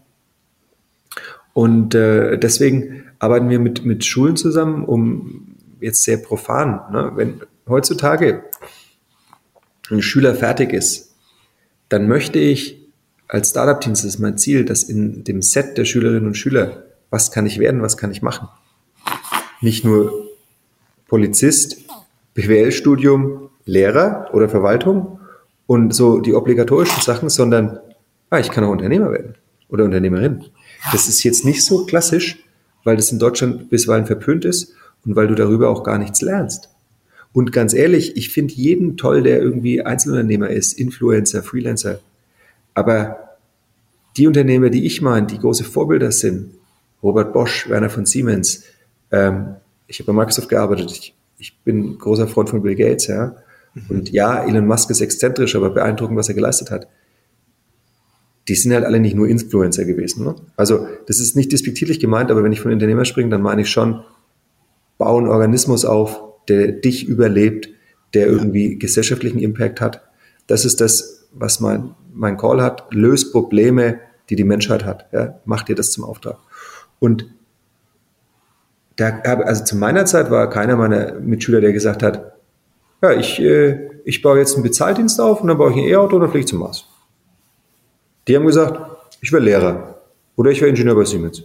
[1.52, 7.40] Und äh, deswegen arbeiten wir mit, mit Schulen zusammen, um jetzt sehr profan, ne, wenn
[7.68, 8.44] heutzutage
[9.90, 11.14] ein Schüler fertig ist,
[11.88, 12.82] dann möchte ich
[13.28, 17.30] als Startup-Teams, das ist mein Ziel, dass in dem Set der Schülerinnen und Schüler, was
[17.30, 18.48] kann ich werden, was kann ich machen?
[19.60, 20.30] Nicht nur
[21.08, 21.84] Polizist,
[22.34, 25.20] BWL-Studium, Lehrer oder Verwaltung
[25.66, 27.78] und so die obligatorischen Sachen, sondern
[28.30, 29.34] ah, ich kann auch Unternehmer werden
[29.68, 30.44] oder Unternehmerin.
[30.92, 32.44] Das ist jetzt nicht so klassisch,
[32.84, 34.74] weil das in Deutschland bisweilen verpönt ist
[35.04, 36.68] und weil du darüber auch gar nichts lernst.
[37.32, 41.98] Und ganz ehrlich, ich finde jeden toll, der irgendwie Einzelunternehmer ist, Influencer, Freelancer.
[42.74, 43.36] Aber
[44.16, 46.54] die Unternehmer, die ich meine, die große Vorbilder sind,
[47.02, 48.64] Robert Bosch, Werner von Siemens,
[49.10, 53.36] ähm, ich habe bei Microsoft gearbeitet, ich, ich bin großer Freund von Bill Gates, ja.
[53.74, 53.82] Mhm.
[53.88, 56.88] Und ja, Elon Musk ist exzentrisch, aber beeindruckend, was er geleistet hat.
[58.48, 60.24] Die sind halt alle nicht nur Influencer gewesen.
[60.24, 60.34] Ne?
[60.56, 63.70] Also das ist nicht despektierlich gemeint, aber wenn ich von Unternehmer springe, dann meine ich
[63.70, 64.02] schon,
[64.98, 67.70] bau einen Organismus auf, der dich überlebt,
[68.12, 70.02] der irgendwie gesellschaftlichen Impact hat.
[70.46, 72.92] Das ist das, was mein, mein Call hat.
[72.92, 73.98] Löst Probleme,
[74.28, 75.06] die die Menschheit hat.
[75.12, 75.40] Ja?
[75.46, 76.38] Mach dir das zum Auftrag.
[77.00, 77.26] Und
[78.96, 82.32] da habe, also zu meiner Zeit war keiner meiner Mitschüler, der gesagt hat,
[83.02, 86.16] ja, ich, äh, ich baue jetzt einen Bezahldienst auf und dann baue ich ein E-Auto
[86.16, 86.86] und dann fliege ich zum Mars.
[88.28, 88.78] Die haben gesagt,
[89.20, 90.00] ich wäre Lehrer
[90.36, 91.42] oder ich wäre Ingenieur bei Siemens.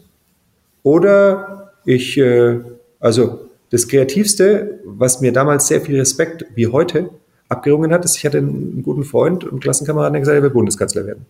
[0.83, 2.59] Oder ich, äh,
[2.99, 7.09] also das Kreativste, was mir damals sehr viel Respekt wie heute
[7.49, 10.51] abgerungen hat, ist, ich hatte einen guten Freund und Klassenkameraden, der gesagt hat, er will
[10.51, 11.25] Bundeskanzler werden.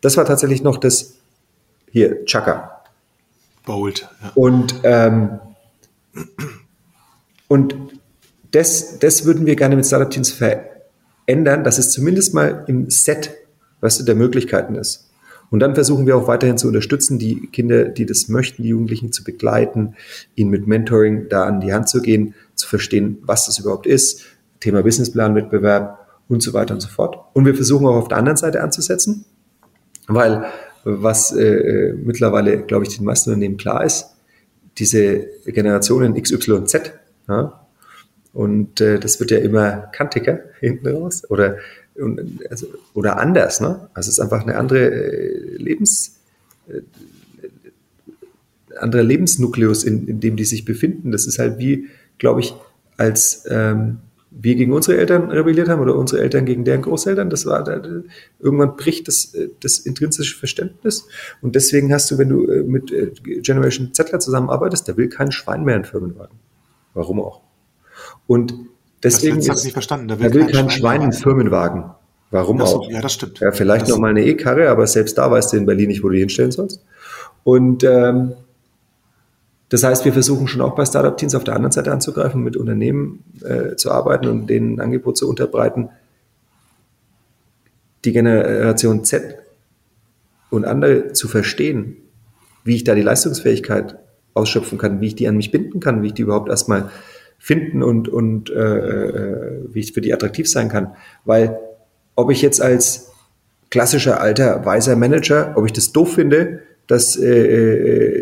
[0.00, 1.16] Das war tatsächlich noch das,
[1.90, 2.82] hier, Chaka.
[3.64, 4.08] Bold.
[4.22, 4.32] Ja.
[4.34, 5.40] Und ähm,
[7.48, 7.74] und
[8.50, 13.34] das, das würden wir gerne mit Startup Teams verändern, dass es zumindest mal im Set
[13.80, 15.10] weißt du, der Möglichkeiten ist.
[15.50, 19.12] Und dann versuchen wir auch weiterhin zu unterstützen, die Kinder, die das möchten, die Jugendlichen
[19.12, 19.94] zu begleiten,
[20.34, 24.24] ihnen mit Mentoring da an die Hand zu gehen, zu verstehen, was das überhaupt ist,
[24.58, 25.98] Thema Businessplan-Wettbewerb
[26.28, 27.16] und so weiter und so fort.
[27.32, 29.24] Und wir versuchen auch auf der anderen Seite anzusetzen,
[30.08, 30.46] weil
[30.82, 34.15] was äh, mittlerweile, glaube ich, den meisten Unternehmen klar ist,
[34.78, 36.92] diese Generationen X, Y, Z.
[37.28, 37.66] Ja?
[38.32, 41.56] Und äh, das wird ja immer kantiger hinten raus oder,
[42.50, 43.60] also, oder anders.
[43.60, 43.88] Ne?
[43.94, 46.16] Also es ist einfach eine andere äh, Lebens,
[46.68, 46.80] äh,
[48.78, 51.12] anderer Lebensnukleus, in, in dem die sich befinden.
[51.12, 51.86] Das ist halt wie,
[52.18, 52.54] glaube ich,
[52.98, 53.98] als ähm,
[54.38, 57.30] wir gegen unsere Eltern rebelliert haben oder unsere Eltern gegen deren Großeltern.
[57.30, 57.66] Das war
[58.38, 61.08] irgendwann bricht das, das intrinsische Verständnis.
[61.40, 65.32] Und deswegen hast du, wenn du äh, mit äh, Generation Zettler zusammenarbeitest, da will kein
[65.32, 66.38] Schwein mehr einen Firmenwagen.
[66.92, 67.40] Warum auch?
[68.26, 68.54] Und
[69.02, 70.08] deswegen das ist, nicht verstanden.
[70.08, 71.84] Da will, da will kein, kein Schwein einen Firmenwagen.
[72.30, 72.90] Warum das, auch?
[72.90, 73.40] Ja, das stimmt.
[73.40, 76.02] Ja, vielleicht das noch mal eine E-Karre, aber selbst da weißt du in Berlin nicht,
[76.02, 76.84] wo du hinstellen sollst.
[77.44, 78.34] Und ähm,
[79.68, 83.24] das heißt, wir versuchen schon auch bei Startup-Teams auf der anderen Seite anzugreifen, mit Unternehmen
[83.42, 85.88] äh, zu arbeiten und denen ein Angebot zu unterbreiten.
[88.04, 89.38] Die Generation Z
[90.50, 91.96] und andere zu verstehen,
[92.62, 93.96] wie ich da die Leistungsfähigkeit
[94.34, 96.90] ausschöpfen kann, wie ich die an mich binden kann, wie ich die überhaupt erstmal
[97.38, 100.94] finden und, und äh, äh wie ich für die attraktiv sein kann.
[101.24, 101.58] Weil
[102.14, 103.10] ob ich jetzt als
[103.70, 108.15] klassischer alter weiser Manager, ob ich das doof finde, dass äh, äh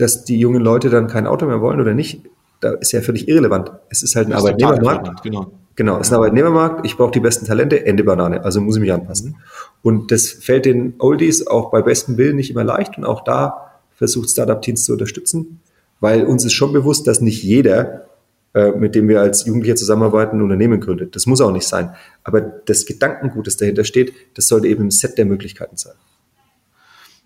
[0.00, 2.22] dass die jungen Leute dann kein Auto mehr wollen oder nicht,
[2.60, 3.72] da ist ja völlig irrelevant.
[3.88, 5.22] Es ist halt ein Arbeitnehmermarkt.
[5.22, 5.52] Genau.
[5.76, 8.82] Genau, es ist ein Arbeitnehmermarkt, ich brauche die besten Talente, Ende Banane, also muss ich
[8.82, 9.36] mich anpassen.
[9.82, 13.70] Und das fällt den Oldies auch bei bestem Willen nicht immer leicht und auch da
[13.94, 15.60] versucht Startup Teams zu unterstützen,
[16.00, 18.06] weil uns ist schon bewusst, dass nicht jeder,
[18.52, 21.16] äh, mit dem wir als Jugendliche zusammenarbeiten, ein Unternehmen gründet.
[21.16, 21.94] Das muss auch nicht sein.
[22.24, 25.94] Aber das Gedankengut, das dahinter steht, das sollte eben im Set der Möglichkeiten sein.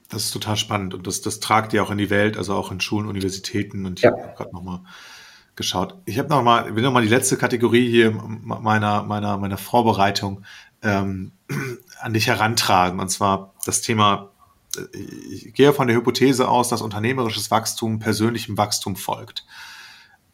[0.09, 2.71] Das ist total spannend und das, das tragt ihr auch in die Welt, also auch
[2.71, 4.11] in Schulen, Universitäten und ich ja.
[4.11, 4.81] habe gerade nochmal
[5.57, 5.97] geschaut.
[6.05, 10.45] Ich habe noch mal, will noch mal die letzte Kategorie hier meiner meiner meiner Vorbereitung
[10.83, 11.33] ähm,
[12.01, 14.31] an dich herantragen und zwar das Thema.
[14.77, 19.47] Äh, ich gehe von der Hypothese aus, dass unternehmerisches Wachstum persönlichem Wachstum folgt.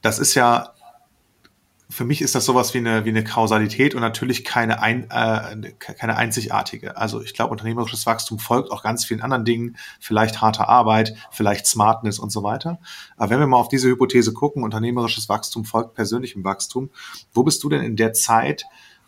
[0.02, 0.72] Das ist ja
[1.90, 5.72] für mich ist das sowas wie eine, wie eine Kausalität und natürlich keine, ein, äh,
[5.78, 6.96] keine einzigartige.
[6.96, 11.66] Also ich glaube, unternehmerisches Wachstum folgt auch ganz vielen anderen Dingen, vielleicht harte Arbeit, vielleicht
[11.66, 12.78] Smartness und so weiter.
[13.16, 16.90] Aber wenn wir mal auf diese Hypothese gucken, unternehmerisches Wachstum folgt persönlichem Wachstum,
[17.34, 18.64] wo bist du denn in der Zeit,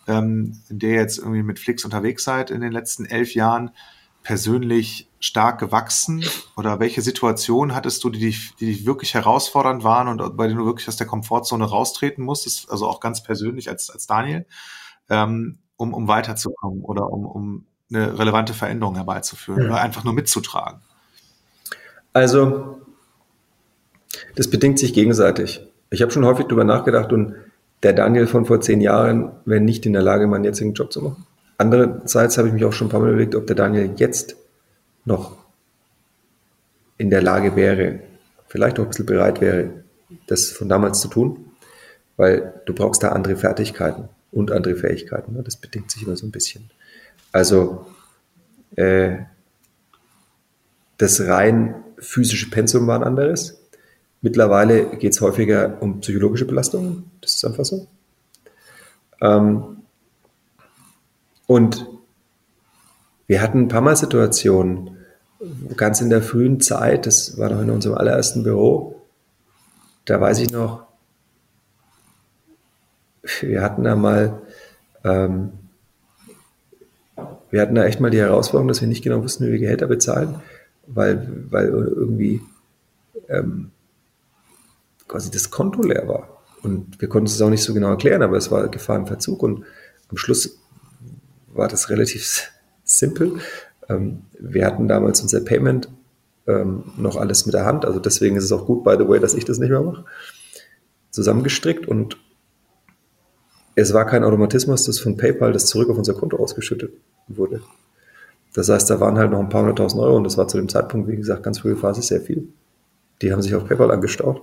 [0.08, 3.70] ähm, in der jetzt irgendwie mit Flix unterwegs seid in den letzten elf Jahren,
[4.24, 6.24] persönlich stark gewachsen?
[6.56, 10.58] Oder welche Situationen hattest du, die dich, die dich wirklich herausfordernd waren und bei denen
[10.58, 14.44] du wirklich aus der Komfortzone raustreten musstest, also auch ganz persönlich als, als Daniel,
[15.08, 19.68] ähm, um, um weiterzukommen oder um, um eine relevante Veränderung herbeizuführen ja.
[19.68, 20.80] oder einfach nur mitzutragen?
[22.12, 22.80] Also,
[24.34, 25.66] das bedingt sich gegenseitig.
[25.90, 27.36] Ich habe schon häufig darüber nachgedacht und
[27.82, 31.02] der Daniel von vor zehn Jahren wäre nicht in der Lage, meinen jetzigen Job zu
[31.02, 31.26] machen.
[31.58, 34.36] Andererseits habe ich mich auch schon ein paar Mal überlegt, ob der Daniel jetzt
[35.04, 35.36] noch
[36.98, 38.00] in der Lage wäre,
[38.46, 39.82] vielleicht auch ein bisschen bereit wäre,
[40.26, 41.52] das von damals zu tun,
[42.16, 45.34] weil du brauchst da andere Fertigkeiten und andere Fähigkeiten.
[45.34, 45.42] Ne?
[45.42, 46.70] Das bedingt sich immer so ein bisschen.
[47.32, 47.86] Also
[48.76, 49.18] äh,
[50.98, 53.60] das rein physische Pensum war ein anderes.
[54.20, 57.10] Mittlerweile geht es häufiger um psychologische Belastungen.
[57.20, 57.88] Das ist einfach so.
[59.20, 59.78] Ähm,
[61.46, 61.86] und
[63.32, 64.98] wir hatten ein paar Mal Situationen,
[65.74, 69.00] ganz in der frühen Zeit, das war noch in unserem allerersten Büro,
[70.04, 70.86] da weiß ich noch,
[73.40, 74.42] wir hatten da mal,
[75.02, 75.52] ähm,
[77.50, 79.86] wir hatten da echt mal die Herausforderung, dass wir nicht genau wussten, wie wir Gehälter
[79.86, 80.42] bezahlen,
[80.86, 82.42] weil, weil irgendwie
[83.30, 83.70] ähm,
[85.08, 86.42] quasi das Konto leer war.
[86.62, 89.42] Und wir konnten es auch nicht so genau erklären, aber es war Gefahr im Verzug
[89.42, 89.64] und
[90.10, 90.58] am Schluss
[91.54, 92.51] war das relativ
[93.02, 93.32] simpel.
[93.88, 95.88] Ähm, wir hatten damals unser Payment
[96.46, 99.20] ähm, noch alles mit der Hand, also deswegen ist es auch gut, by the way,
[99.20, 100.04] dass ich das nicht mehr mache,
[101.10, 102.16] zusammengestrickt und
[103.74, 106.92] es war kein Automatismus, dass von PayPal das zurück auf unser Konto ausgeschüttet
[107.28, 107.62] wurde.
[108.54, 110.68] Das heißt, da waren halt noch ein paar hunderttausend Euro und das war zu dem
[110.68, 112.48] Zeitpunkt, wie gesagt, ganz frühe Phase sehr viel.
[113.22, 114.42] Die haben sich auf PayPal angestaut.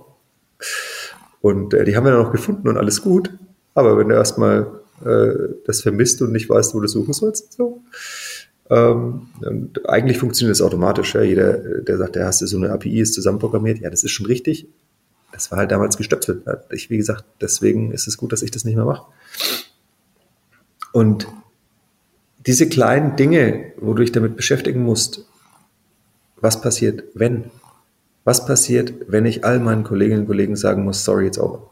[1.40, 3.30] Und äh, die haben wir dann noch gefunden und alles gut.
[3.74, 7.52] Aber wenn du erstmal äh, das vermisst und nicht weißt, wo du suchen sollst.
[7.52, 7.82] So.
[8.70, 9.26] Ähm,
[9.86, 11.14] eigentlich funktioniert das automatisch.
[11.14, 11.22] Ja.
[11.22, 14.68] Jeder, der sagt, der hast so eine API, ist zusammenprogrammiert, ja, das ist schon richtig.
[15.32, 16.44] Das war halt damals gestöpselt.
[16.70, 19.06] Ich, wie gesagt, deswegen ist es gut, dass ich das nicht mehr mache.
[20.92, 21.26] Und
[22.46, 25.26] diese kleinen Dinge, wo du dich damit beschäftigen musst,
[26.36, 27.50] was passiert, wenn?
[28.24, 31.70] Was passiert, wenn ich all meinen Kolleginnen und Kollegen sagen muss, sorry, it's over?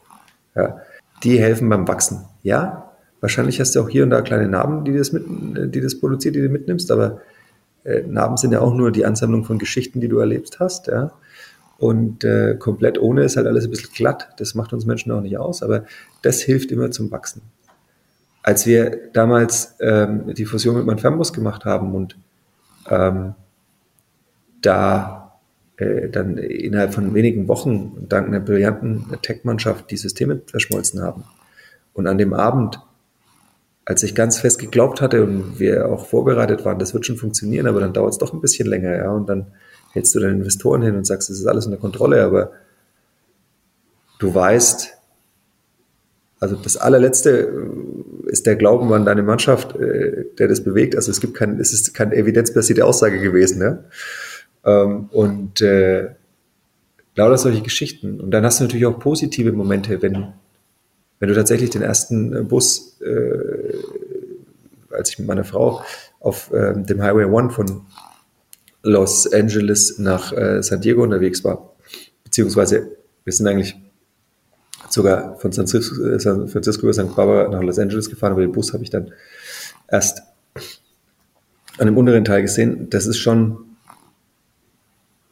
[0.55, 0.81] Ja,
[1.23, 2.27] die helfen beim Wachsen.
[2.43, 2.88] Ja,
[3.21, 5.25] Wahrscheinlich hast du auch hier und da kleine Narben, die das, mit,
[5.75, 7.21] die das produziert, die du mitnimmst, aber
[7.85, 11.13] äh, Narben sind ja auch nur die Ansammlung von Geschichten, die du erlebt hast, ja.
[11.79, 14.31] Und äh, komplett ohne ist halt alles ein bisschen glatt.
[14.39, 15.85] Das macht uns Menschen auch nicht aus, aber
[16.23, 17.43] das hilft immer zum Wachsen.
[18.43, 22.19] Als wir damals ähm, die Fusion mit Manfernbus gemacht haben und
[22.91, 23.35] ähm,
[24.61, 25.39] da
[25.77, 31.25] äh, dann innerhalb von wenigen Wochen dank einer brillanten Tech-Mannschaft die Systeme verschmolzen haben
[31.93, 32.81] und an dem Abend
[33.89, 37.67] als ich ganz fest geglaubt hatte und wir auch vorbereitet waren, das wird schon funktionieren,
[37.67, 39.11] aber dann dauert es doch ein bisschen länger, ja.
[39.11, 39.47] Und dann
[39.95, 42.53] hältst du deine Investoren hin und sagst, das ist alles unter Kontrolle, aber
[44.19, 44.95] du weißt,
[46.39, 47.51] also das allerletzte
[48.27, 50.95] ist der Glauben an deine Mannschaft, äh, der das bewegt.
[50.95, 53.79] Also es gibt kein, es ist keine evidenzbasierte Aussage gewesen.
[54.67, 56.11] Ähm, und äh,
[57.15, 58.21] lauter solche Geschichten.
[58.21, 60.35] Und dann hast du natürlich auch positive Momente, wenn
[61.19, 63.75] wenn du tatsächlich den ersten äh, Bus, äh,
[64.91, 65.83] als ich mit meiner Frau
[66.21, 67.83] auf äh, dem Highway One von
[68.83, 71.75] Los Angeles nach äh, San Diego unterwegs war,
[72.25, 73.77] beziehungsweise wir sind eigentlich
[74.89, 77.15] sogar von San Francisco, äh, San Francisco über St.
[77.15, 79.13] Barbara nach Los Angeles gefahren, aber den Bus habe ich dann
[79.89, 80.23] erst
[81.79, 82.91] an dem unteren Teil gesehen.
[82.91, 83.59] Das ist schon,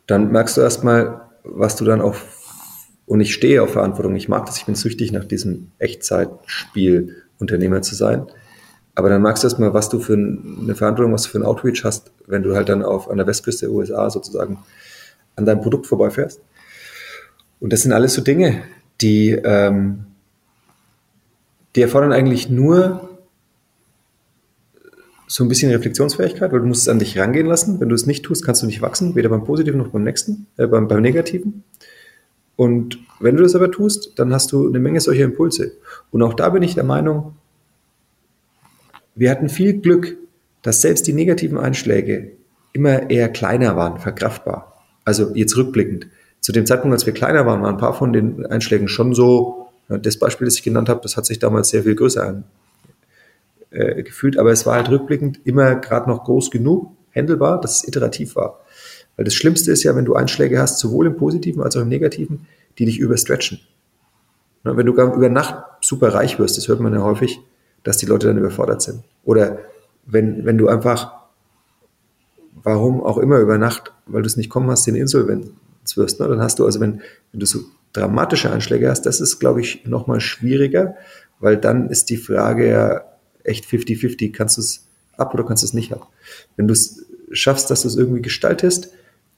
[0.07, 2.15] dann merkst du erstmal, was du dann auch
[3.07, 4.17] Und ich stehe auf Verantwortung.
[4.17, 4.59] Ich mag das.
[4.59, 8.27] Ich bin süchtig nach diesem Echtzeitspiel Unternehmer zu sein.
[8.95, 11.85] Aber dann magst du erstmal, was du für eine Verantwortung, was du für ein Outreach
[11.85, 14.59] hast, wenn du halt dann auf, an der Westküste der USA sozusagen
[15.37, 16.41] an deinem Produkt vorbeifährst.
[17.61, 18.63] Und das sind alles so Dinge,
[19.03, 20.07] die, ähm,
[21.75, 23.07] die erfordern eigentlich nur
[25.29, 27.81] so ein bisschen Reflexionsfähigkeit, weil du musst es an dich rangehen lassen.
[27.81, 30.47] Wenn du es nicht tust, kannst du nicht wachsen, weder beim Positiven noch beim nächsten,
[30.57, 31.65] äh, beim, beim Negativen.
[32.57, 35.73] Und wenn du das aber tust, dann hast du eine Menge solcher Impulse.
[36.11, 37.37] Und auch da bin ich der Meinung,
[39.15, 40.17] wir hatten viel Glück,
[40.63, 42.33] dass selbst die negativen Einschläge
[42.73, 44.85] immer eher kleiner waren, verkraftbar.
[45.05, 46.09] Also jetzt rückblickend.
[46.41, 49.69] Zu dem Zeitpunkt, als wir kleiner waren, waren ein paar von den Einschlägen schon so,
[49.89, 52.43] das Beispiel, das ich genannt habe, das hat sich damals sehr viel größer
[53.71, 57.89] äh, gefühlt, aber es war halt rückblickend immer gerade noch groß genug, händelbar, dass es
[57.89, 58.61] iterativ war.
[59.17, 61.89] Weil das Schlimmste ist ja, wenn du Einschläge hast, sowohl im Positiven als auch im
[61.89, 62.47] Negativen,
[62.79, 63.61] die dich überstretchen.
[64.63, 67.41] Wenn du über Nacht super reich wirst, das hört man ja häufig,
[67.85, 69.05] dass die Leute dann überfordert sind.
[69.25, 69.61] Oder
[70.05, 71.13] wenn, wenn du einfach,
[72.63, 75.51] warum auch immer über Nacht, weil du es nicht kommen hast, in Insolvenz
[75.95, 76.27] wirst, ne?
[76.27, 77.01] dann hast du also, wenn,
[77.31, 77.61] wenn du so
[77.93, 80.97] dramatische Einschläge hast, das ist, glaube ich, nochmal schwieriger,
[81.39, 83.03] weil dann ist die Frage ja
[83.45, 84.87] echt 50-50, kannst du es
[85.17, 86.09] ab oder kannst du es nicht ab.
[86.57, 88.91] Wenn du es schaffst, dass du es irgendwie gestaltest,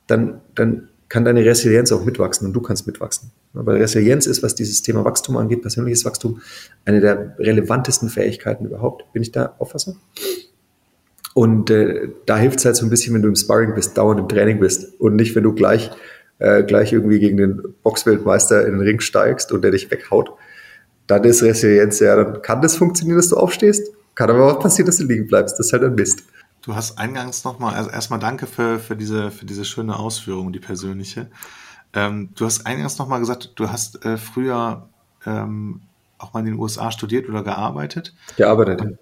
[0.09, 3.31] dann, dann kann deine Resilienz auch mitwachsen und du kannst mitwachsen.
[3.53, 6.43] Weil Resilienz ist, was dieses Thema Wachstum angeht, persönliches Wachstum,
[6.85, 9.11] eine der relevantesten Fähigkeiten überhaupt.
[9.13, 9.97] Bin ich da Auffassung?
[11.35, 14.21] Und äh, da hilft es halt so ein bisschen, wenn du im Sparring bist, dauernd
[14.21, 15.91] im Training bist und nicht, wenn du gleich,
[16.41, 20.33] äh, gleich irgendwie gegen den Boxweltmeister in den Ring steigst und der dich weghaut.
[21.07, 24.87] Dann ist Resilienz, ja, dann kann das funktionieren, dass du aufstehst, kann aber auch passieren,
[24.87, 25.59] dass du liegen bleibst.
[25.59, 26.25] Das ist halt ein Mist.
[26.69, 30.59] Du hast eingangs nochmal, also erstmal danke für, für, diese, für diese schöne Ausführung, die
[30.59, 31.31] persönliche.
[31.95, 34.87] Ähm, du hast eingangs nochmal gesagt, du hast äh, früher
[35.25, 35.81] ähm,
[36.19, 38.15] auch mal in den USA studiert oder gearbeitet.
[38.37, 38.83] Gearbeitet.
[38.83, 38.99] Und,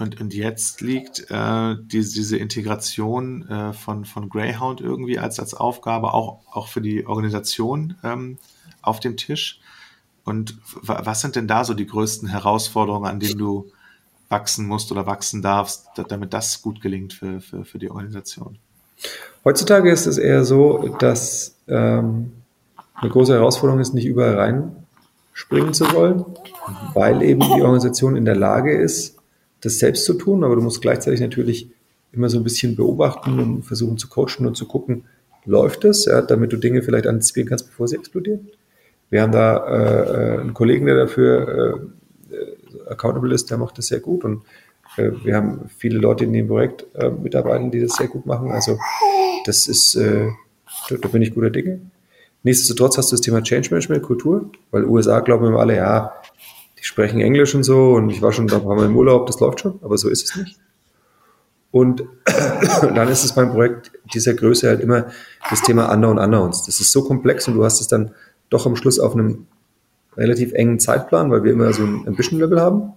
[0.00, 5.54] und, und jetzt liegt äh, diese, diese Integration äh, von, von Greyhound irgendwie als, als
[5.54, 8.36] Aufgabe auch, auch für die Organisation ähm,
[8.82, 9.60] auf dem Tisch.
[10.24, 13.70] Und was sind denn da so die größten Herausforderungen, an denen du
[14.28, 18.58] wachsen musst oder wachsen darfst, damit das gut gelingt für, für, für die Organisation?
[19.44, 22.32] Heutzutage ist es eher so, dass ähm,
[22.94, 26.24] eine große Herausforderung ist, nicht überall reinspringen zu wollen,
[26.94, 29.16] weil eben die Organisation in der Lage ist,
[29.60, 31.70] das selbst zu tun, aber du musst gleichzeitig natürlich
[32.12, 35.04] immer so ein bisschen beobachten und versuchen zu coachen und zu gucken,
[35.44, 38.48] läuft es, ja, damit du Dinge vielleicht antizipieren kannst, bevor sie explodieren.
[39.10, 41.86] Wir haben da äh, äh einen Kollegen, der dafür äh,
[42.96, 44.42] accountable ist, der macht das sehr gut und
[44.96, 48.50] äh, wir haben viele Leute in dem Projekt äh, mitarbeiten, die das sehr gut machen.
[48.50, 48.78] Also
[49.44, 50.28] das ist, äh,
[50.88, 51.80] da, da bin ich guter Dinge.
[52.42, 56.12] Nichtsdestotrotz hast du das Thema Change Management, Kultur, weil USA glauben immer alle, ja,
[56.78, 59.26] die sprechen Englisch und so und ich war schon da ein paar Mal im Urlaub,
[59.26, 60.58] das läuft schon, aber so ist es nicht.
[61.72, 62.04] Und
[62.94, 65.06] dann ist es beim Projekt dieser Größe halt immer
[65.50, 66.64] das Thema Unknown Unknowns.
[66.64, 68.12] Das ist so komplex und du hast es dann
[68.48, 69.46] doch am Schluss auf einem
[70.16, 72.92] relativ engen Zeitplan, weil wir immer so ein Ambition-Level haben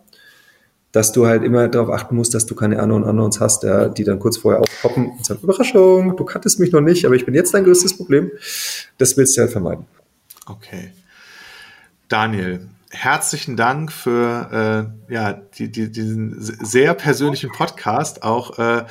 [0.92, 4.04] dass du halt immer darauf achten musst, dass du keine Unknown Unknowns hast, ja, die
[4.04, 7.36] dann kurz vorher aufpoppen und sagen, Überraschung, du kanntest mich noch nicht, aber ich bin
[7.36, 8.32] jetzt dein größtes Problem.
[8.98, 9.86] Das willst du halt vermeiden.
[10.48, 10.92] Okay.
[12.08, 18.24] Daniel, herzlichen Dank für äh, ja, die, die, diesen sehr persönlichen Podcast.
[18.24, 18.86] Auch äh,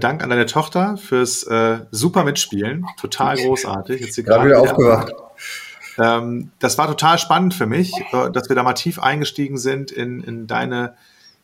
[0.00, 2.86] Dank an deine Tochter fürs äh, super Mitspielen.
[2.98, 4.00] Total großartig.
[4.00, 5.12] Jetzt gerade wieder aufgewacht.
[5.98, 9.90] Ähm, das war total spannend für mich, äh, dass wir da mal tief eingestiegen sind
[9.90, 10.94] in, in deine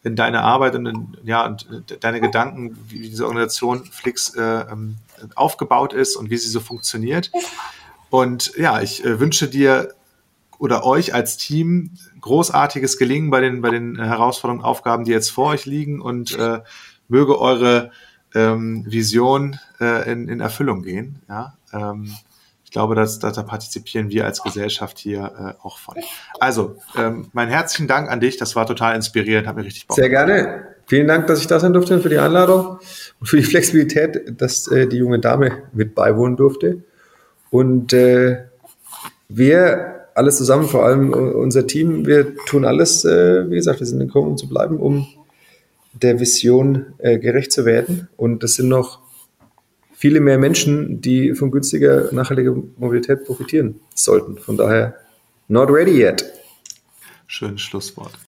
[0.02, 1.66] in deine Arbeit und in, ja, und
[2.00, 4.96] deine Gedanken, wie diese Organisation Flix äh, ähm,
[5.34, 7.30] aufgebaut ist und wie sie so funktioniert.
[8.08, 9.94] Und ja, ich äh, wünsche dir
[10.58, 11.90] oder euch als Team
[12.20, 16.60] großartiges Gelingen bei den, bei den Herausforderungen, Aufgaben, die jetzt vor euch liegen und äh,
[17.08, 17.90] möge eure
[18.34, 21.20] ähm, Vision äh, in, in Erfüllung gehen.
[21.28, 21.54] Ja?
[21.72, 22.14] Ähm,
[22.70, 25.96] ich glaube, dass, dass da partizipieren wir als Gesellschaft hier äh, auch von.
[26.38, 28.36] Also, ähm, meinen herzlichen Dank an dich.
[28.36, 29.96] Das war total inspirierend, hat mir richtig Bock.
[29.96, 30.68] Sehr gerne.
[30.86, 32.78] Vielen Dank, dass ich da sein durfte für die Einladung
[33.18, 36.84] und für die Flexibilität, dass äh, die junge Dame mit beiwohnen durfte.
[37.50, 38.44] Und äh,
[39.28, 43.98] wir alles zusammen, vor allem unser Team, wir tun alles, äh, wie gesagt, wir sind
[43.98, 45.08] gekommen, um zu bleiben, um
[45.92, 48.08] der Vision äh, gerecht zu werden.
[48.16, 49.00] Und das sind noch
[50.00, 54.38] viele mehr Menschen, die von günstiger, nachhaltiger Mobilität profitieren sollten.
[54.38, 54.96] Von daher,
[55.48, 56.24] not ready yet.
[57.26, 58.18] Schönes Schlusswort.